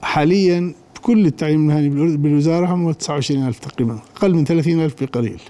حاليا 0.02 0.74
كل 1.02 1.26
التعليم 1.26 1.60
المهني 1.60 2.18
بالوزارة 2.18 2.66
هم 2.66 2.92
29 2.92 3.48
ألف 3.48 3.60
تقريبا 3.60 4.00
أقل 4.18 4.36
من 4.36 4.46
30 4.46 4.86
ألف 4.86 5.04
بقليل. 5.04 5.42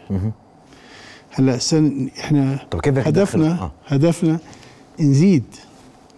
هلا 1.38 1.58
سن 1.58 2.10
إحنا 2.20 2.60
طب 2.72 2.82
كيف 2.82 2.98
هدفنا 2.98 3.52
آه. 3.52 3.72
هدفنا 3.88 4.40
نزيد 5.00 5.44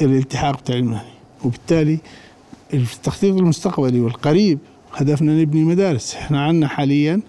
الالتحاق 0.02 0.56
بالتعليم 0.56 0.84
المهني 0.84 1.10
وبالتالي 1.46 2.00
التخطيط 2.74 3.36
المستقبلي 3.36 4.00
والقريب 4.00 4.60
هدفنا 4.94 5.42
نبني 5.42 5.64
مدارس. 5.64 6.16
إحنا 6.16 6.44
عندنا 6.44 6.68
حاليا 6.68 7.22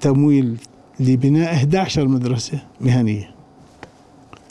تمويل 0.00 0.56
لبناء 1.00 1.54
11 1.54 2.08
مدرسة 2.08 2.58
مهنية. 2.80 3.30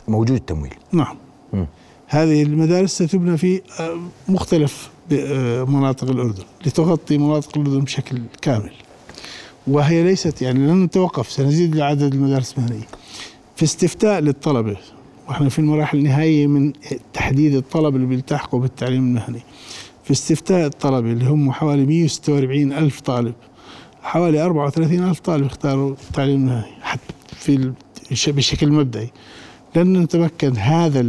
موجود 0.08 0.36
التمويل 0.36 0.74
نعم. 0.92 1.18
م. 1.54 1.66
هذه 2.08 2.44
المدارس 2.44 3.04
ستبنى 3.04 3.38
في 3.38 3.62
آه، 3.80 3.98
مختلف 4.28 4.90
آه، 5.12 5.64
مناطق 5.64 6.10
الأردن 6.10 6.44
لتغطي 6.66 7.18
مناطق 7.18 7.58
الأردن 7.58 7.80
بشكل 7.80 8.22
كامل. 8.42 8.72
وهي 9.68 10.04
ليست 10.04 10.42
يعني 10.42 10.60
لن 10.60 10.84
نتوقف 10.84 11.32
سنزيد 11.32 11.80
عدد 11.80 12.14
المدارس 12.14 12.58
المهنية. 12.58 12.88
في 13.56 13.64
استفتاء 13.64 14.20
للطلبة 14.20 14.78
وإحنا 15.28 15.50
في 15.50 15.60
المراحل 15.60 15.98
النهائية 15.98 16.48
من 16.48 16.74
تحديد 17.14 17.56
الطلبة 17.56 17.96
اللي 17.96 18.08
بيلتحقوا 18.08 18.60
بالتعليم 18.60 19.04
المهني. 19.04 19.42
في 20.04 20.12
استفتاء 20.12 20.66
الطلبة 20.66 21.12
اللي 21.12 21.26
هم 21.26 21.52
حوالي 21.52 21.86
146 21.86 22.74
ألف 22.74 23.00
طالب 23.00 23.34
حوالي 24.02 24.42
34 24.42 25.04
ألف 25.10 25.20
طالب 25.20 25.46
اختاروا 25.46 25.96
التعليم 26.10 26.36
المهني 26.36 26.72
حتى 26.82 27.14
في 27.32 27.74
بشكل 28.28 28.72
مبدئي. 28.72 29.10
لن 29.76 29.98
نتمكن 29.98 30.58
هذا 30.58 31.00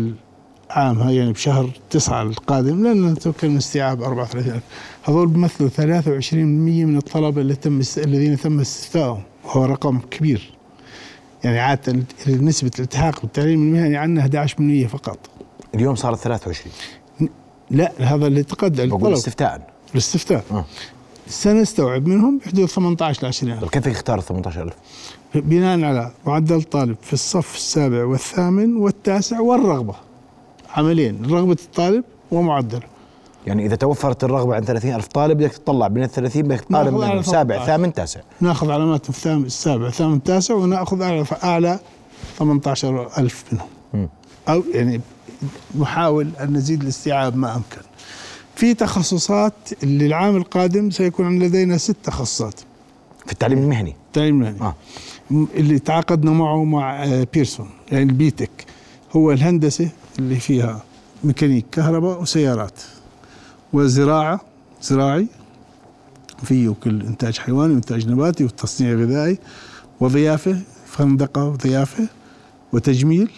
العام 0.70 1.10
يعني 1.10 1.32
بشهر 1.32 1.70
تسعة 1.90 2.22
القادم 2.22 2.86
لن 2.86 3.12
نتمكن 3.12 3.50
من 3.50 3.56
استيعاب 3.56 4.02
34 4.02 4.52
ألف. 4.54 4.62
هذول 5.04 5.26
بيمثلوا 5.28 5.68
23% 5.68 6.34
من 6.34 6.96
الطلبة 6.96 7.40
اللي 7.40 7.54
تم 7.54 7.80
الذين 7.96 8.36
تم 8.36 8.60
استفتائهم 8.60 9.22
وهو 9.44 9.64
رقم 9.64 9.98
كبير. 10.10 10.52
يعني 11.44 11.58
عادة 11.58 11.96
نسبة 12.28 12.70
الالتحاق 12.78 13.22
بالتعليم 13.22 13.62
المهني 13.62 13.96
عندنا 13.96 14.46
11% 14.46 14.86
فقط. 14.86 15.18
اليوم 15.74 15.94
صارت 15.94 16.18
23 16.18 16.72
لا 17.70 17.92
هذا 17.98 18.26
اللي 18.26 18.42
تقدم 18.42 18.88
بقول 18.88 19.12
استفتاء. 19.12 19.70
الاستفتاء. 19.92 20.44
آه. 20.50 20.64
سنستوعب 21.28 22.06
منهم 22.06 22.38
بحدود 22.38 22.66
18 22.66 23.22
ل 23.22 23.26
20000 23.26 23.70
كيف 23.70 23.86
يختار 23.86 24.20
18000 24.20 24.74
بناء 25.34 25.84
على 25.84 26.12
معدل 26.26 26.62
طالب 26.62 26.96
في 27.02 27.12
الصف 27.12 27.56
السابع 27.56 28.04
والثامن 28.04 28.76
والتاسع 28.76 29.40
والرغبة. 29.40 30.07
عملين 30.78 31.26
رغبة 31.30 31.56
الطالب 31.64 32.04
ومعدله 32.30 32.82
يعني 33.46 33.66
إذا 33.66 33.76
توفرت 33.76 34.24
الرغبة 34.24 34.54
عند 34.54 34.64
30 34.64 34.94
ألف 34.94 35.06
طالب 35.06 35.38
بدك 35.38 35.52
تطلع 35.52 35.88
من 35.88 36.02
ال 36.02 36.10
30 36.10 36.42
بدك 36.42 36.60
تقارن 36.60 36.98
بين 37.10 37.22
سابع 37.22 37.66
ثامن 37.66 37.92
تاسع. 37.92 38.20
ناخذ 38.40 38.70
علامات 38.70 39.08
الثامن 39.08 39.44
السابع 39.44 39.90
ثامن 39.90 40.22
تاسع 40.22 40.54
وناخذ 40.54 41.02
اعلى 41.02 41.24
أعلى 41.44 41.78
18 42.38 43.08
ألف 43.18 43.44
منهم. 43.52 43.66
م. 43.94 44.06
أو 44.48 44.62
يعني 44.74 45.00
نحاول 45.78 46.28
أن 46.40 46.52
نزيد 46.52 46.82
الاستيعاب 46.82 47.36
ما 47.36 47.54
أمكن. 47.56 47.82
في 48.54 48.74
تخصصات 48.74 49.54
للعام 49.82 50.36
القادم 50.36 50.90
سيكون 50.90 51.38
لدينا 51.38 51.76
ست 51.76 51.96
تخصصات. 52.04 52.60
في 53.26 53.32
التعليم 53.32 53.58
المهني. 53.58 53.96
التعليم 54.06 54.42
المهني. 54.42 54.60
آه. 54.60 54.74
اللي 55.30 55.78
تعاقدنا 55.78 56.30
معه 56.30 56.64
مع 56.64 57.04
آه، 57.04 57.26
بيرسون 57.34 57.68
يعني 57.92 58.02
ال 58.04 58.14
BTEC 58.14 58.50
هو 59.16 59.32
الهندسة 59.32 59.88
اللي 60.18 60.36
فيها 60.36 60.82
ميكانيك 61.24 61.66
كهرباء 61.72 62.22
وسيارات. 62.22 62.80
وزراعة 63.72 64.40
زراعي 64.82 65.26
فيه 66.42 66.74
كل 66.82 67.02
إنتاج 67.02 67.38
حيواني 67.38 67.72
وإنتاج 67.74 68.08
نباتي 68.08 68.44
وتصنيع 68.44 68.92
غذائي 68.92 69.38
وضيافة 70.00 70.58
فندقة 70.86 71.44
وضيافة 71.44 72.08
وتجميل 72.72 73.30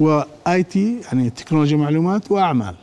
وآي 0.00 0.62
تي 0.62 1.00
يعني 1.00 1.30
تكنولوجيا 1.30 1.76
معلومات 1.76 2.32
وأعمال. 2.32 2.74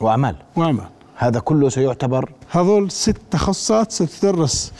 وأعمال. 0.00 0.36
وأعمال. 0.56 0.88
هذا 1.16 1.40
كله 1.40 1.68
سيعتبر 1.68 2.30
هذول 2.50 2.90
ست 2.90 3.16
تخصصات 3.30 3.92
ستدرس 3.92 4.72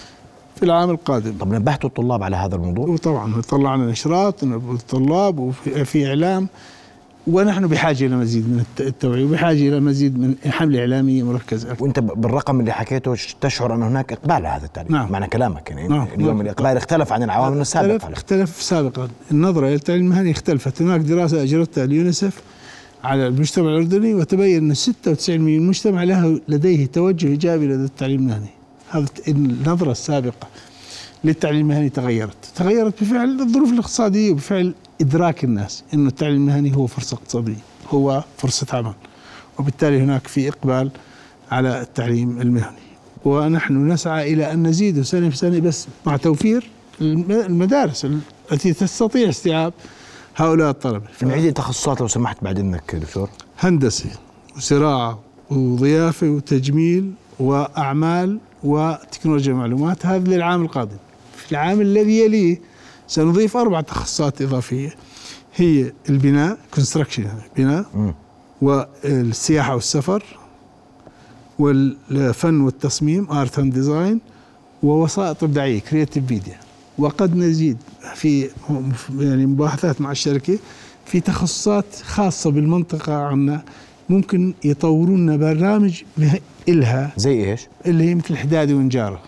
في 0.57 0.62
العام 0.62 0.90
القادم. 0.90 1.38
طب 1.38 1.55
نبهتوا 1.55 1.88
الطلاب 1.88 2.23
على 2.23 2.37
هذا 2.37 2.57
الموضوع؟ 2.57 2.88
وطبعا 2.88 3.40
طلعنا 3.42 3.87
نشرات 3.87 4.42
الطلاب 4.42 5.38
وفي 5.38 5.85
في 5.85 6.07
إعلام. 6.07 6.49
ونحن 7.27 7.67
بحاجة 7.67 8.07
إلى 8.07 8.17
مزيد 8.17 8.49
من 8.49 8.65
التوعية 8.81 9.25
وبحاجة 9.25 9.69
إلى 9.69 9.81
مزيد 9.81 10.19
من 10.19 10.35
حمله 10.47 10.81
اعلاميه 10.81 11.23
مركزه 11.23 11.77
وأنت 11.81 11.99
بالرقم 12.01 12.61
اللي 12.61 12.73
حكيته 12.73 13.17
تشعر 13.41 13.75
أن 13.75 13.83
هناك 13.83 14.12
إقبال 14.12 14.33
على 14.33 14.49
هذا 14.49 14.65
التعليم 14.65 14.93
نعم. 14.93 15.12
معنى 15.12 15.27
كلامك 15.27 15.71
يعني 15.71 15.89
نعم. 15.89 16.09
اليوم 16.15 16.29
نعم. 16.29 16.41
الإقبال 16.41 16.77
اختلف 16.77 17.12
عن 17.12 17.23
العوامل 17.23 17.61
السابقة 17.61 17.97
اختلف, 17.97 18.12
اختلف 18.12 18.62
سابقا 18.62 19.09
النظرة 19.31 19.67
إلى 19.67 19.75
التعليم 19.75 20.03
المهني 20.03 20.31
اختلفت 20.31 20.83
هناك 20.83 21.01
دراسة 21.01 21.43
أجرتها 21.43 21.85
اليونيسف 21.85 22.43
على 23.05 23.27
المجتمع 23.27 23.69
الأردني 23.69 24.15
وتبين 24.15 24.71
أن 24.71 24.75
96% 24.75 25.31
من 25.31 25.57
المجتمع 25.57 26.03
له 26.03 26.41
لديه 26.49 26.87
توجه 26.87 27.27
إيجابي 27.27 27.67
لدى 27.67 27.85
التعليم 27.85 28.21
المهني 28.21 28.51
هذا 28.91 29.07
النظرة 29.29 29.91
السابقة 29.91 30.49
للتعليم 31.27 31.61
المهني 31.61 31.89
تغيرت. 31.89 32.37
تغيرت 32.57 33.03
بفعل 33.03 33.41
الظروف 33.41 33.73
الاقتصادية 33.73 34.31
وبفعل 34.31 34.75
إدراك 35.01 35.45
الناس 35.45 35.85
إنه 35.95 36.09
التعليم 36.09 36.37
المهني 36.37 36.77
هو 36.77 36.87
فرصة 36.87 37.15
اقتصادية 37.15 37.62
هو 37.89 38.25
فرصة 38.39 38.67
عمل. 38.73 38.95
وبالتالي 39.59 40.01
هناك 40.01 40.27
في 40.27 40.49
إقبال 40.49 40.91
على 41.51 41.81
التعليم 41.81 42.41
المهني. 42.41 42.87
ونحن 43.25 43.93
نسعى 43.93 44.33
إلى 44.33 44.53
أن 44.53 44.67
نزيده 44.67 45.03
سنة 45.03 45.29
بسنة 45.29 45.61
بس 45.61 45.87
مع 46.07 46.17
توفير 46.17 46.71
المدارس 47.01 48.07
التي 48.53 48.73
تستطيع 48.73 49.29
استيعاب 49.29 49.73
هؤلاء 50.37 50.71
الطلبة. 50.71 51.07
نعيد 51.23 51.45
التخصصات 51.45 52.01
لو 52.01 52.09
سمحت 52.09 52.45
بعد 52.45 52.59
إذنك 52.59 52.95
دكتور؟ 52.95 53.29
هندسة 53.61 54.11
وزراعة 54.57 55.21
وضيافة 55.51 56.29
وتجميل 56.29 57.12
وأعمال 57.41 58.39
وتكنولوجيا 58.65 59.53
المعلومات 59.53 60.07
هذا 60.07 60.35
للعام 60.35 60.62
القادم. 60.62 60.97
في 61.46 61.52
العام 61.52 61.80
الذي 61.80 62.18
يليه 62.18 62.61
سنضيف 63.09 63.56
أربع 63.56 63.80
تخصصات 63.80 64.42
إضافية 64.42 64.94
هي 65.56 65.92
البناء 66.11 66.59
construction 66.75 67.27
بناء 67.56 67.87
م. 67.94 68.12
والسياحة 68.62 69.74
والسفر 69.74 70.24
والفن 71.59 72.61
والتصميم 72.61 73.30
art 73.31 73.59
and 73.59 73.75
design 73.75 74.20
ووسائط 74.82 75.44
إبداعية 75.44 75.80
creative 75.81 76.31
media 76.31 76.61
وقد 76.98 77.37
نزيد 77.37 77.76
في 78.14 78.50
يعني 79.18 79.46
مباحثات 79.46 80.00
مع 80.00 80.11
الشركة 80.11 80.59
في 81.06 81.20
تخصصات 81.20 81.85
خاصة 82.04 82.50
بالمنطقة 82.50 83.14
عنا 83.14 83.62
ممكن 84.09 84.54
يطورون 84.64 85.20
لنا 85.20 85.37
برامج 85.37 86.02
إلها 86.68 87.12
زي 87.16 87.50
إيش؟ 87.50 87.61
اللي 87.87 88.04
هي 88.04 88.14
مثل 88.14 88.37
حداده 88.37 88.74
ونجارة 88.74 89.20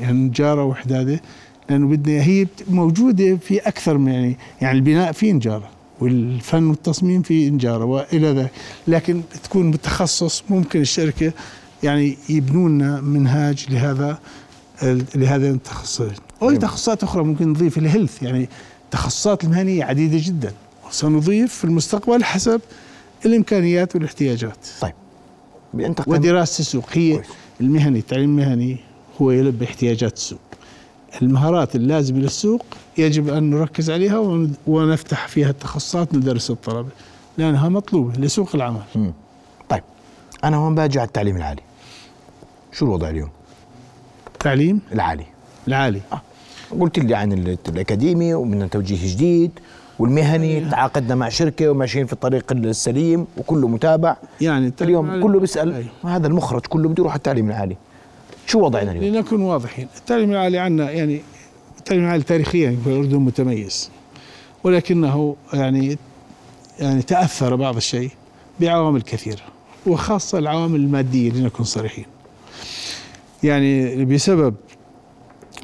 يعني 0.00 0.18
نجارة 0.18 0.64
وحدادة 0.64 1.20
لأنه 1.70 1.88
بدنا 1.88 2.22
هي 2.22 2.46
موجودة 2.70 3.36
في 3.36 3.58
أكثر 3.58 3.98
من 3.98 4.12
يعني 4.12 4.36
يعني 4.60 4.78
البناء 4.78 5.12
فيه 5.12 5.32
نجارة 5.32 5.68
والفن 6.00 6.64
والتصميم 6.64 7.22
فيه 7.22 7.50
نجارة 7.50 7.84
وإلى 7.84 8.28
ذلك. 8.28 8.50
لكن 8.88 9.22
تكون 9.44 9.70
بتخصص 9.70 10.42
ممكن 10.50 10.80
الشركة 10.80 11.32
يعني 11.82 12.18
يبنوا 12.28 12.68
لنا 12.68 13.00
منهاج 13.00 13.66
لهذا 13.70 14.18
لهذا 15.14 15.50
التخصصين. 15.50 16.12
أو 16.42 16.56
تخصصات 16.56 17.02
أخرى 17.02 17.24
ممكن 17.24 17.48
نضيف 17.48 17.78
الهيلث 17.78 18.22
يعني 18.22 18.48
التخصصات 18.84 19.44
المهنية 19.44 19.84
عديدة 19.84 20.18
جدا. 20.20 20.52
وسنضيف 20.88 21.54
في 21.54 21.64
المستقبل 21.64 22.24
حسب 22.24 22.60
الإمكانيات 23.26 23.94
والإحتياجات. 23.94 24.66
طيب. 24.80 24.94
ودراسة 26.06 26.60
السوق 26.60 26.88
هي 26.92 27.22
المهني 27.60 27.98
التعليم 27.98 28.38
المهني. 28.38 28.76
هو 29.22 29.30
يلبي 29.30 29.64
احتياجات 29.64 30.16
السوق 30.16 30.38
المهارات 31.22 31.76
اللازمة 31.76 32.18
للسوق 32.18 32.64
يجب 32.98 33.28
أن 33.28 33.50
نركز 33.50 33.90
عليها 33.90 34.48
ونفتح 34.66 35.28
فيها 35.28 35.50
التخصصات 35.50 36.14
ندرس 36.14 36.50
الطلبه 36.50 36.88
لأنها 37.38 37.68
مطلوبة 37.68 38.20
لسوق 38.20 38.54
العمل 38.54 38.82
م. 38.96 39.10
طيب 39.68 39.82
أنا 40.44 40.56
هون 40.56 40.74
باجي 40.74 40.98
على 40.98 41.06
التعليم 41.06 41.36
العالي 41.36 41.62
شو 42.72 42.84
الوضع 42.86 43.08
اليوم؟ 43.10 43.30
التعليم 44.34 44.80
العالي 44.92 45.24
العالي 45.68 46.00
آه. 46.12 46.22
قلت 46.80 46.98
لي 46.98 47.14
عن 47.14 47.32
الأكاديمي 47.68 48.34
ومن 48.34 48.70
توجيه 48.70 49.14
جديد 49.14 49.50
والمهني 49.98 50.70
تعاقدنا 50.70 51.14
مع 51.14 51.28
شركة 51.28 51.68
وماشيين 51.70 52.06
في 52.06 52.12
الطريق 52.12 52.52
السليم 52.52 53.26
وكله 53.36 53.68
متابع 53.68 54.16
يعني 54.40 54.72
اليوم 54.80 55.22
كله 55.22 55.40
بيسأل. 55.40 55.84
هذا 56.04 56.26
المخرج 56.26 56.60
كله 56.66 56.88
بده 56.88 57.00
يروح 57.00 57.12
على 57.12 57.18
التعليم 57.18 57.48
العالي 57.50 57.76
شو 58.50 58.60
وضعنا 58.60 58.92
اليوم؟ 58.92 59.04
لنكون 59.14 59.42
واضحين. 59.42 59.88
التعليم 59.98 60.30
العالي 60.30 60.58
عندنا 60.58 60.90
يعني 60.90 61.20
التعليم 61.78 62.04
العالي 62.04 62.22
تاريخيا 62.22 62.76
في 62.84 62.90
الأردن 62.90 63.18
متميز. 63.18 63.90
ولكنه 64.64 65.36
يعني 65.52 65.98
يعني 66.78 67.02
تأثر 67.02 67.56
بعض 67.56 67.76
الشيء 67.76 68.10
بعوامل 68.60 69.02
كثيره 69.02 69.42
وخاصة 69.86 70.38
العوامل 70.38 70.80
المادية 70.80 71.30
لنكون 71.30 71.66
صريحين. 71.66 72.04
يعني 73.42 74.04
بسبب 74.04 74.54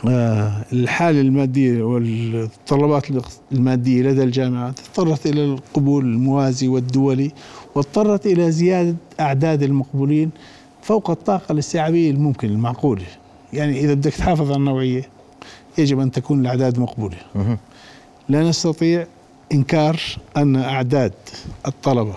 آه 0.09 0.65
الحالة 0.73 1.21
المادية 1.21 1.83
والطلبات 1.83 3.05
المادية 3.53 4.03
لدى 4.03 4.23
الجامعات 4.23 4.81
اضطرت 4.81 5.27
إلى 5.27 5.45
القبول 5.45 6.05
الموازي 6.05 6.69
والدولي 6.69 7.31
واضطرت 7.75 8.27
إلى 8.27 8.51
زيادة 8.53 8.97
أعداد 9.21 9.63
المقبولين 9.63 10.31
فوق 10.87 11.11
الطاقة 11.11 11.53
الاستيعابية 11.53 12.11
الممكن 12.11 12.49
المعقولة. 12.49 13.05
يعني 13.53 13.81
إذا 13.81 13.95
بدك 13.95 14.15
تحافظ 14.15 14.47
على 14.51 14.57
النوعية 14.57 15.09
يجب 15.79 16.01
أن 16.01 16.11
تكون 16.11 16.41
الأعداد 16.41 16.79
مقبولة. 16.79 17.17
لا 18.29 18.43
نستطيع 18.43 19.07
إنكار 19.53 20.01
أن 20.37 20.57
أعداد 20.57 21.13
الطلبة 21.67 22.15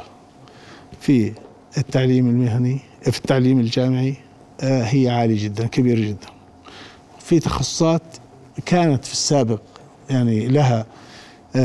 في 1.01 1.31
التعليم 1.77 2.27
المهني 2.29 2.79
في 3.01 3.17
التعليم 3.17 3.59
الجامعي 3.59 4.15
آه 4.61 4.83
هي 4.83 5.09
عالية 5.09 5.43
جدا 5.43 5.67
كبيرة 5.67 5.99
جدا. 5.99 6.27
في 7.19 7.39
تخصصات 7.39 8.01
كانت 8.65 9.05
في 9.05 9.13
السابق 9.13 9.61
يعني 10.09 10.47
لها 10.47 10.85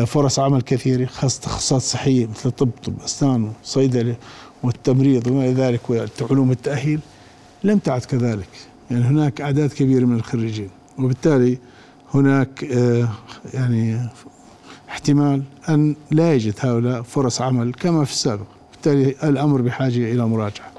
فرص 0.07 0.39
عمل 0.39 0.63
كثيرة 0.63 1.07
خاصة 1.07 1.41
تخصصات 1.43 1.83
صحية 1.83 2.27
مثل 2.27 2.51
طب 2.51 2.71
طب 2.85 2.93
أسنان 3.05 3.53
وصيدلة 3.65 4.17
والتمريض 4.65 5.27
وما 5.27 5.45
إلى 5.45 5.53
ذلك 5.53 5.81
وعلوم 5.91 6.51
التأهيل 6.51 7.01
لم 7.65 7.79
تعد 7.79 8.01
كذلك. 8.01 8.49
يعني 8.91 9.05
هناك 9.05 9.41
أعداد 9.41 9.73
كبيرة 9.73 10.05
من 10.05 10.17
الخريجين 10.17 10.69
وبالتالي 10.99 11.59
هناك 12.15 12.63
يعني 13.55 14.09
احتمال 14.89 15.43
أن 15.69 15.97
لا 16.11 16.35
يجد 16.35 16.55
هؤلاء 16.61 17.03
فرص 17.03 17.41
عمل 17.41 17.75
كما 17.75 18.05
في 18.05 18.13
السابق. 18.13 18.47
بالتالي 18.73 19.15
الأمر 19.23 19.63
بحاجة 19.63 20.13
إلى 20.13 20.27
مراجعة. 20.27 20.73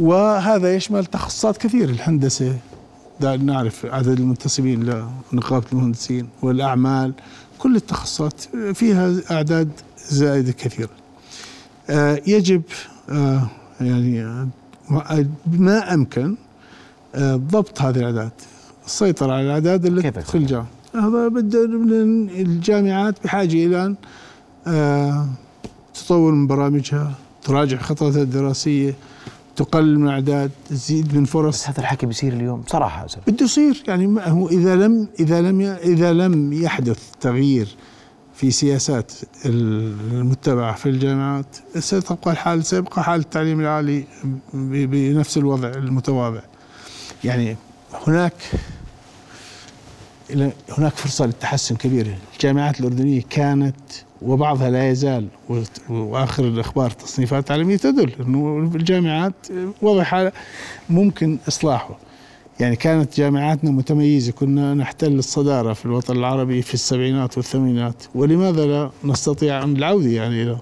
وهذا 0.00 0.74
يشمل 0.74 1.06
تخصصات 1.06 1.56
كثيرة 1.56 1.90
الهندسة 1.90 2.58
نعرف 3.20 3.86
عدد 3.86 4.20
المنتسبين 4.20 5.06
لنقابة 5.32 5.66
المهندسين 5.72 6.28
والأعمال 6.42 7.12
كل 7.58 7.76
التخصصات 7.76 8.40
فيها 8.74 9.14
أعداد 9.30 9.68
زائدة 10.08 10.52
كثيرة. 10.52 10.90
يجب 12.26 12.62
يعني 13.80 14.48
ما 15.46 15.94
أمكن 15.94 16.34
ضبط 17.18 17.82
هذه 17.82 17.96
الأعداد 17.96 18.30
السيطرة 18.86 19.32
على 19.32 19.42
الأعداد 19.42 19.86
التي 19.86 20.10
تدخل 20.10 20.38
الجامعة. 20.38 20.66
هذا 20.94 21.28
بده 21.28 21.64
الجامعات 22.40 23.24
بحاجة 23.24 23.66
إلى 23.66 23.86
أن 23.86 23.96
تطور 25.94 26.32
من 26.32 26.46
برامجها 26.46 27.12
تراجع 27.42 27.78
خططها 27.78 28.22
الدراسية 28.22 28.94
تقلل 29.56 29.98
من 29.98 30.06
الأعداد 30.06 30.50
تزيد 30.68 31.14
من 31.16 31.24
فرص. 31.24 31.54
بس 31.54 31.68
هذا 31.68 31.80
الحكي 31.80 32.06
بيصير 32.06 32.32
اليوم 32.32 32.62
صراحة 32.66 33.06
بده 33.26 33.44
يصير 33.44 33.82
يعني 33.88 34.20
هو 34.26 34.48
إذا 34.48 34.76
لم 34.76 35.08
إذا 35.20 35.42
لم 35.42 35.60
إذا 35.60 36.12
لم 36.12 36.52
يحدث 36.52 36.98
تغيير 37.20 37.76
في 38.36 38.50
سياسات 38.50 39.12
المتبعة 39.46 40.74
في 40.74 40.86
الجامعات 40.88 41.46
ستبقى 41.78 42.30
الحال 42.32 42.64
سيبقى 42.64 43.04
حال 43.04 43.20
التعليم 43.20 43.60
العالي 43.60 44.04
بنفس 44.54 45.36
الوضع 45.38 45.68
المتواضع. 45.68 46.40
يعني 47.24 47.56
هناك 48.06 48.32
هناك 50.78 50.92
فرصة 50.94 51.26
للتحسن 51.26 51.76
كبيرة. 51.76 52.18
الجامعات 52.34 52.80
الأردنية 52.80 53.22
كانت 53.30 53.76
وبعضها 54.22 54.70
لا 54.70 54.90
يزال 54.90 55.28
وآخر 55.88 56.44
الأخبار 56.44 56.90
تصنيفات 56.90 57.38
التعليميه 57.38 57.76
تدل 57.76 58.12
إنه 58.20 58.70
الجامعات 58.74 59.34
وضع 59.82 60.30
ممكن 60.90 61.38
إصلاحه. 61.48 61.98
يعني 62.60 62.76
كانت 62.76 63.16
جامعاتنا 63.16 63.70
متميزة 63.70 64.32
كنا 64.32 64.74
نحتل 64.74 65.12
الصدارة 65.12 65.72
في 65.72 65.86
الوطن 65.86 66.16
العربي 66.16 66.62
في 66.62 66.74
السبعينات 66.74 67.36
والثمانينات. 67.36 68.04
ولماذا 68.14 68.66
لا 68.66 68.90
نستطيع 69.04 69.62
أن 69.62 69.76
العوده 69.76 70.08
يعني 70.08 70.56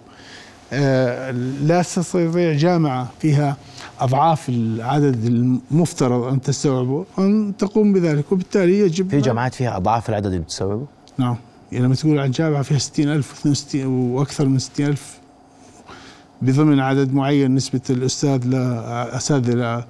آه 0.72 1.30
لا 1.62 1.82
تستطيع 1.82 2.52
جامعة 2.52 3.10
فيها 3.20 3.56
أضعاف 4.00 4.48
العدد 4.48 5.24
المفترض 5.24 6.22
أن 6.22 6.40
تستوعبه 6.40 7.04
أن 7.18 7.52
تقوم 7.58 7.92
بذلك 7.92 8.32
وبالتالي 8.32 8.78
يجب 8.78 9.10
في 9.10 9.20
جامعات 9.20 9.54
فيها 9.54 9.76
أضعاف 9.76 10.08
العدد 10.08 10.26
اللي 10.26 10.38
بتستوعبه 10.38 10.86
نعم. 11.18 11.36
يعني 11.72 11.84
لما 11.84 11.94
تقول 11.94 12.18
عن 12.18 12.30
جامعة 12.30 12.62
فيها 12.62 12.78
60000 12.78 13.46
و62 13.46 13.74
وأكثر 13.86 14.48
من 14.48 14.58
60000 14.58 15.18
بضمن 16.42 16.80
عدد 16.80 17.14
معين 17.14 17.54
نسبة 17.54 17.80
الأستاذ 17.90 18.46
لاساتذه 18.46 19.84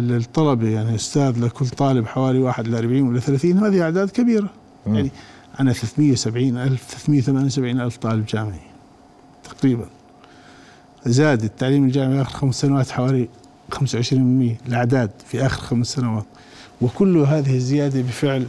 للطلبه 0.00 0.68
يعني 0.68 0.94
أستاذ 0.94 1.44
لكل 1.44 1.68
طالب 1.68 2.06
حوالي 2.06 2.38
واحد 2.38 2.68
ل 2.68 2.74
40 2.74 3.02
ولا 3.02 3.20
30 3.20 3.58
هذه 3.58 3.82
أعداد 3.82 4.10
كبيرة. 4.10 4.50
م. 4.86 4.94
يعني 4.94 5.10
عندنا 5.58 5.74
370 5.74 6.56
ألف 6.56 6.82
378 6.90 7.80
ألف 7.80 7.96
طالب 7.96 8.26
جامعي 8.26 8.60
تقريبا. 9.44 9.86
زاد 11.06 11.44
التعليم 11.44 11.84
الجامعي 11.84 12.22
آخر 12.22 12.30
خمس 12.38 12.60
سنوات 12.60 12.90
حوالي 12.90 13.28
25% 13.74 14.56
الأعداد 14.68 15.10
في 15.26 15.46
آخر 15.46 15.60
خمس 15.62 15.86
سنوات. 15.86 16.24
وكل 16.80 17.16
هذه 17.18 17.54
الزيادة 17.56 18.02
بفعل 18.02 18.46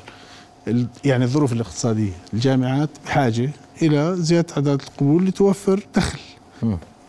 يعني 1.06 1.24
الظروف 1.24 1.54
الاقتصادية. 1.54 2.12
الجامعات 2.34 2.90
بحاجة 3.06 3.50
إلى 3.82 4.16
زيادة 4.18 4.54
أعداد 4.54 4.82
القبول 4.82 5.26
لتوفر 5.26 5.86
دخل 5.96 6.20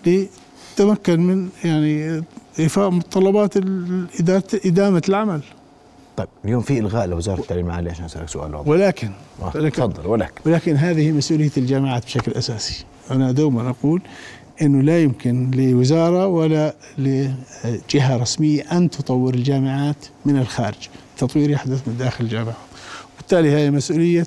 لتمكن 0.07 1.21
من 1.21 1.49
يعني 1.65 2.23
إيفاء 2.59 2.91
متطلبات 2.91 3.57
إدامة 4.67 5.03
العمل. 5.09 5.41
طيب 6.17 6.29
اليوم 6.45 6.63
في 6.63 6.79
إلغاء 6.79 7.07
لوزارة 7.07 7.41
التعليم 7.41 7.67
العالي 7.67 7.91
عشان 7.91 8.05
أسألك 8.05 8.29
سؤال 8.29 8.55
واضح. 8.55 8.69
ولكن 8.69 9.11
آه، 9.43 9.69
تفضل 9.69 10.07
ولكن. 10.07 10.41
ولكن 10.47 10.77
هذه 10.77 11.13
مسؤولية 11.13 11.51
الجامعات 11.57 12.05
بشكل 12.05 12.33
أساسي. 12.33 12.85
أنا 13.11 13.33
دوما 13.33 13.71
أقول 13.71 14.03
إنه 14.63 14.83
لا 14.83 15.03
يمكن 15.03 15.51
لوزارة 15.51 16.27
ولا 16.27 16.75
لجهة 16.99 18.17
رسمية 18.17 18.63
أن 18.73 18.91
تطور 18.91 19.35
الجامعات 19.35 20.07
من 20.25 20.39
الخارج. 20.39 20.89
التطوير 21.15 21.51
يحدث 21.51 21.89
من 21.89 21.97
داخل 21.97 22.25
الجامعة. 22.25 22.57
وبالتالي 23.15 23.51
هي 23.51 23.71
مسؤولية 23.71 24.27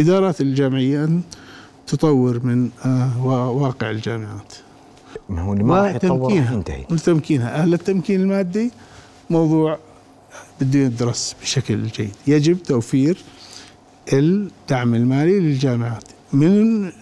ادارات 0.00 0.40
الجامعيه 0.40 1.04
أن 1.04 1.20
تطور 1.86 2.40
من 2.46 2.70
آه، 2.84 3.26
واقع 3.52 3.90
الجامعات. 3.90 4.52
ما 5.28 5.42
هو 5.42 5.52
اللي 5.52 5.64
ما 5.64 5.82
راح 5.82 5.94
يتطور 5.94 6.32
ينتهي. 6.32 6.84
وتمكينها 6.90 7.62
أهل 7.62 7.74
التمكين 7.74 8.20
المادي 8.20 8.70
موضوع 9.30 9.78
بده 10.60 10.78
يدرس 10.78 11.36
بشكل 11.42 11.86
جيد. 11.86 12.12
يجب 12.26 12.62
توفير 12.62 13.18
الدعم 14.12 14.94
المالي 14.94 15.40
للجامعات. 15.40 16.04
من 16.32 16.92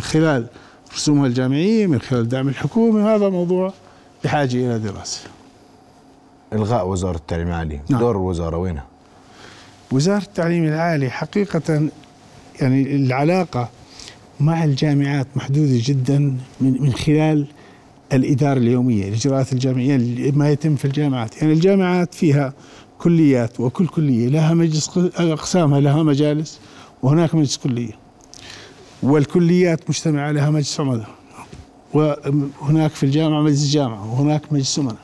خلال 0.00 0.46
رسومها 0.94 1.26
الجامعية 1.26 1.86
من 1.86 2.00
خلال 2.00 2.20
الدعم 2.20 2.48
الحكومي 2.48 3.02
هذا 3.02 3.28
موضوع 3.28 3.72
بحاجة 4.24 4.56
إلى 4.56 4.78
دراسة. 4.78 5.20
إلغاء 6.52 6.88
وزارة 6.88 7.16
التعليم 7.16 7.48
العالي. 7.48 7.80
نعم. 7.88 8.00
دور 8.00 8.16
الوزارة 8.16 8.56
وينها؟ 8.56 8.86
وزارة 9.92 10.22
التعليم 10.22 10.64
العالي 10.64 11.10
حقيقة 11.10 11.88
يعني 12.60 12.96
العلاقة 12.96 13.68
مع 14.40 14.64
الجامعات 14.64 15.26
محدودة 15.36 15.80
جدا 15.82 16.18
من 16.60 16.82
من 16.82 16.92
خلال 16.92 17.46
الإدارة 18.12 18.58
اليومية 18.58 19.08
الإجراءات 19.08 19.52
الجامعية 19.52 20.30
ما 20.32 20.50
يتم 20.50 20.76
في 20.76 20.84
الجامعات. 20.84 21.42
يعني 21.42 21.52
الجامعات 21.52 22.14
فيها 22.14 22.52
كليات 22.98 23.60
وكل 23.60 23.86
كلية 23.86 24.28
لها 24.28 24.54
مجلس 24.54 24.90
أقسامها 25.16 25.80
لها 25.80 26.02
مجالس 26.02 26.60
وهناك 27.02 27.34
مجلس 27.34 27.56
كلية. 27.56 27.92
والكليات 29.02 29.80
مجتمعة 29.90 30.30
لها 30.30 30.50
مجلس 30.50 30.80
عمداء 30.80 31.08
وهناك 31.94 32.90
في 32.90 33.02
الجامعة 33.02 33.42
مجلس 33.42 33.70
جامعة 33.70 34.12
وهناك 34.12 34.52
مجلس 34.52 34.78
أمناء 34.78 34.96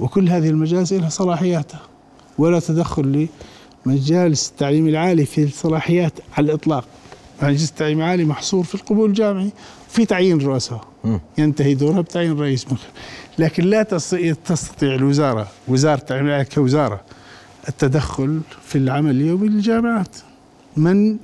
وكل 0.00 0.28
هذه 0.28 0.48
المجالس 0.48 0.92
لها 0.92 1.08
صلاحياتها. 1.08 1.80
ولا 2.38 2.60
تدخل 2.60 3.28
لمجالس 3.86 4.50
التعليم 4.50 4.88
العالي 4.88 5.26
في 5.26 5.44
الصلاحيات 5.44 6.12
على 6.36 6.46
الإطلاق. 6.46 6.84
مجلس 7.42 7.70
التعليم 7.70 7.98
العالي 7.98 8.24
محصور 8.24 8.64
في 8.64 8.74
القبول 8.74 9.08
الجامعي 9.08 9.50
في 9.88 10.06
تعيين 10.06 10.38
رؤساء. 10.38 10.84
ينتهي 11.38 11.74
دورها 11.74 12.00
بتعيين 12.00 12.40
رئيس 12.40 12.72
مخ. 12.72 12.80
لكن 13.38 13.64
لا 13.64 13.82
تستطيع 14.44 14.94
الوزارة 14.94 15.48
وزارة 15.68 15.98
التعليم 15.98 16.26
العالي 16.26 16.44
كوزارة 16.44 17.00
التدخل 17.68 18.40
في 18.64 18.78
العمل 18.78 19.10
اليومي 19.10 19.48
للجامعات. 19.48 20.16
من 20.76 21.16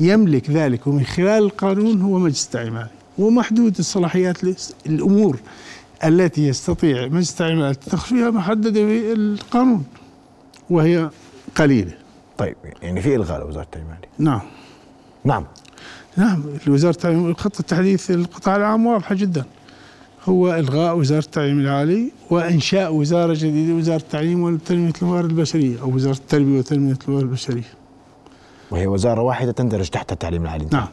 يملك 0.00 0.50
ذلك 0.50 0.86
ومن 0.86 1.04
خلال 1.04 1.42
القانون 1.44 2.02
هو 2.02 2.18
مجلس 2.18 2.44
التعليم 2.44 2.72
العالي. 2.72 2.90
ومحدود 3.18 3.78
الصلاحيات 3.78 4.36
الأمور 4.86 5.38
التي 6.04 6.48
يستطيع 6.48 7.06
مجلس 7.06 7.30
التعليم 7.30 7.58
العالي 7.58 7.74
التدخل 7.74 8.16
فيها 8.16 8.30
محددة 8.30 8.84
بالقانون 8.84 9.84
وهي 10.70 11.10
قليلة. 11.56 11.92
طيب 12.38 12.56
يعني 12.82 13.02
في 13.02 13.14
إلغاء 13.14 13.40
لوزارة 13.40 13.64
التعليم 13.64 13.88
العالي. 13.88 14.08
نعم. 14.18 14.40
نعم. 15.24 15.44
نعم 16.16 16.42
وزارة 16.68 16.92
التعليم 16.92 17.34
خطة 17.34 17.62
تحديث 17.62 18.10
القطاع 18.10 18.56
العام 18.56 18.86
واضحة 18.86 19.14
جدا. 19.14 19.44
هو 20.24 20.54
إلغاء 20.54 20.96
وزارة 20.98 21.24
التعليم 21.24 21.60
العالي 21.60 22.12
وإنشاء 22.30 22.94
وزارة 22.94 23.34
جديدة 23.34 23.74
وزارة 23.74 24.00
التعليم 24.00 24.42
وتنمية 24.42 24.92
الموارد 25.02 25.30
البشرية 25.30 25.82
أو 25.82 25.94
وزارة 25.94 26.16
التربية 26.16 26.58
وتنمية 26.58 26.96
الموارد 27.08 27.24
البشرية. 27.24 27.72
وهي 28.70 28.86
وزارة 28.86 29.20
واحدة 29.20 29.52
تندرج 29.52 29.88
تحت 29.88 30.12
التعليم 30.12 30.42
العالي. 30.42 30.66
نعم. 30.72 30.88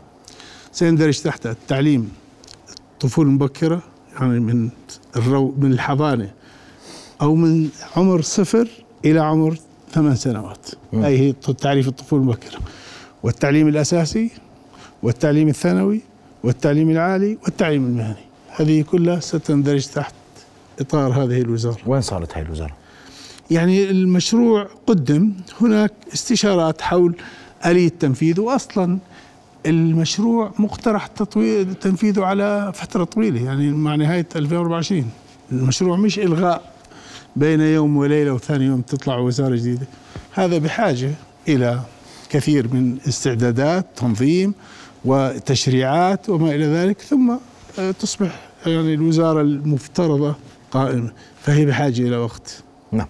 سيندرج 0.71 1.19
تحت 1.19 1.45
التعليم 1.45 2.11
الطفولة 2.93 3.29
المبكرة 3.29 3.81
يعني 4.19 4.39
من 4.39 4.69
الرو 5.15 5.55
من 5.57 5.71
الحضانة 5.71 6.31
أو 7.21 7.35
من 7.35 7.69
عمر 7.97 8.21
صفر 8.21 8.67
إلى 9.05 9.19
عمر 9.19 9.57
ثمان 9.91 10.15
سنوات. 10.15 10.67
هي 10.93 11.33
تعريف 11.33 11.87
الطفولة 11.87 12.21
المبكرة. 12.21 12.59
والتعليم 13.25 13.67
الأساسي 13.67 14.31
والتعليم 15.03 15.47
الثانوي 15.47 16.01
والتعليم 16.43 16.89
العالي 16.89 17.37
والتعليم 17.43 17.85
المهني. 17.85 18.25
هذه 18.49 18.81
كلها 18.81 19.19
ستندرج 19.19 19.85
تحت 19.85 20.13
إطار 20.79 21.23
هذه 21.23 21.41
الوزارة. 21.41 21.77
وين 21.85 22.01
صارت 22.01 22.37
هذه 22.37 22.45
الوزارة؟ 22.45 22.73
يعني 23.51 23.89
المشروع 23.89 24.67
قدم 24.87 25.31
هناك 25.61 25.91
استشارات 26.13 26.81
حول 26.81 27.15
آلية 27.65 27.89
تنفيذه. 27.89 28.41
وأصلا 28.41 28.97
المشروع 29.65 30.51
مقترح 30.59 31.07
تطوير 31.07 31.73
تنفيذه 31.73 32.23
على 32.23 32.71
فترة 32.75 33.03
طويلة 33.03 33.45
يعني 33.45 33.71
مع 33.71 33.95
نهاية 33.95 34.27
2024 34.35 35.09
المشروع 35.51 35.97
مش 35.97 36.19
إلغاء 36.19 36.73
بين 37.35 37.61
يوم 37.61 37.97
وليلة 37.97 38.33
وثاني 38.33 38.65
يوم 38.65 38.81
تطلع 38.81 39.17
وزارة 39.17 39.55
جديدة. 39.55 39.87
هذا 40.31 40.57
بحاجة 40.57 41.11
إلى 41.47 41.81
كثير 42.35 42.73
من 42.73 42.97
استعدادات 43.07 43.85
تنظيم 43.95 44.53
وتشريعات 45.05 46.29
وما 46.29 46.55
إلى 46.55 46.65
ذلك 46.65 47.01
ثم 47.01 47.35
آه، 47.79 47.91
تصبح 47.91 48.39
يعني 48.65 48.93
الوزارة 48.93 49.41
المفترضة 49.41 50.35
قائمة 50.71 51.11
فهي 51.41 51.65
بحاجة 51.65 52.01
إلى 52.01 52.17
وقت. 52.17 52.63
نعم. 52.91 53.07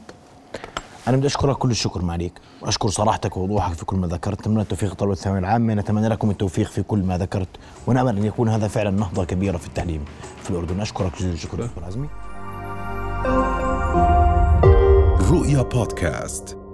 أنا 1.07 1.17
بدي 1.17 1.27
أشكرك 1.27 1.57
كل 1.57 1.71
الشكر 1.71 2.01
معليك 2.01 2.33
وأشكر 2.61 2.89
صراحتك 2.89 3.37
ووضوحك 3.37 3.73
في 3.73 3.85
كل 3.85 3.97
ما 3.97 4.07
ذكرت. 4.07 4.39
نتمنى 4.39 4.61
التوفيق 4.61 4.93
طلبة 4.93 5.13
الثانوية 5.13 5.39
العامة. 5.39 5.73
نتمنى 5.73 6.07
لكم 6.07 6.29
التوفيق 6.29 6.67
في 6.67 6.83
كل 6.83 6.99
ما 6.99 7.17
ذكرت. 7.17 7.49
ونأمل 7.87 8.17
أن 8.17 8.23
يكون 8.23 8.49
هذا 8.49 8.67
فعلا 8.67 8.91
نهضة 8.91 9.25
كبيرة 9.25 9.57
في 9.57 9.67
التعليم 9.67 10.05
في 10.43 10.49
الأردن. 10.49 10.81
أشكرك 10.81 11.17
جزيل 11.19 11.33
الشكر 11.33 11.65
دكتور 11.65 11.83
عزمي. 11.83 12.07
رؤيا 15.31 15.61
بودكاست. 15.61 16.64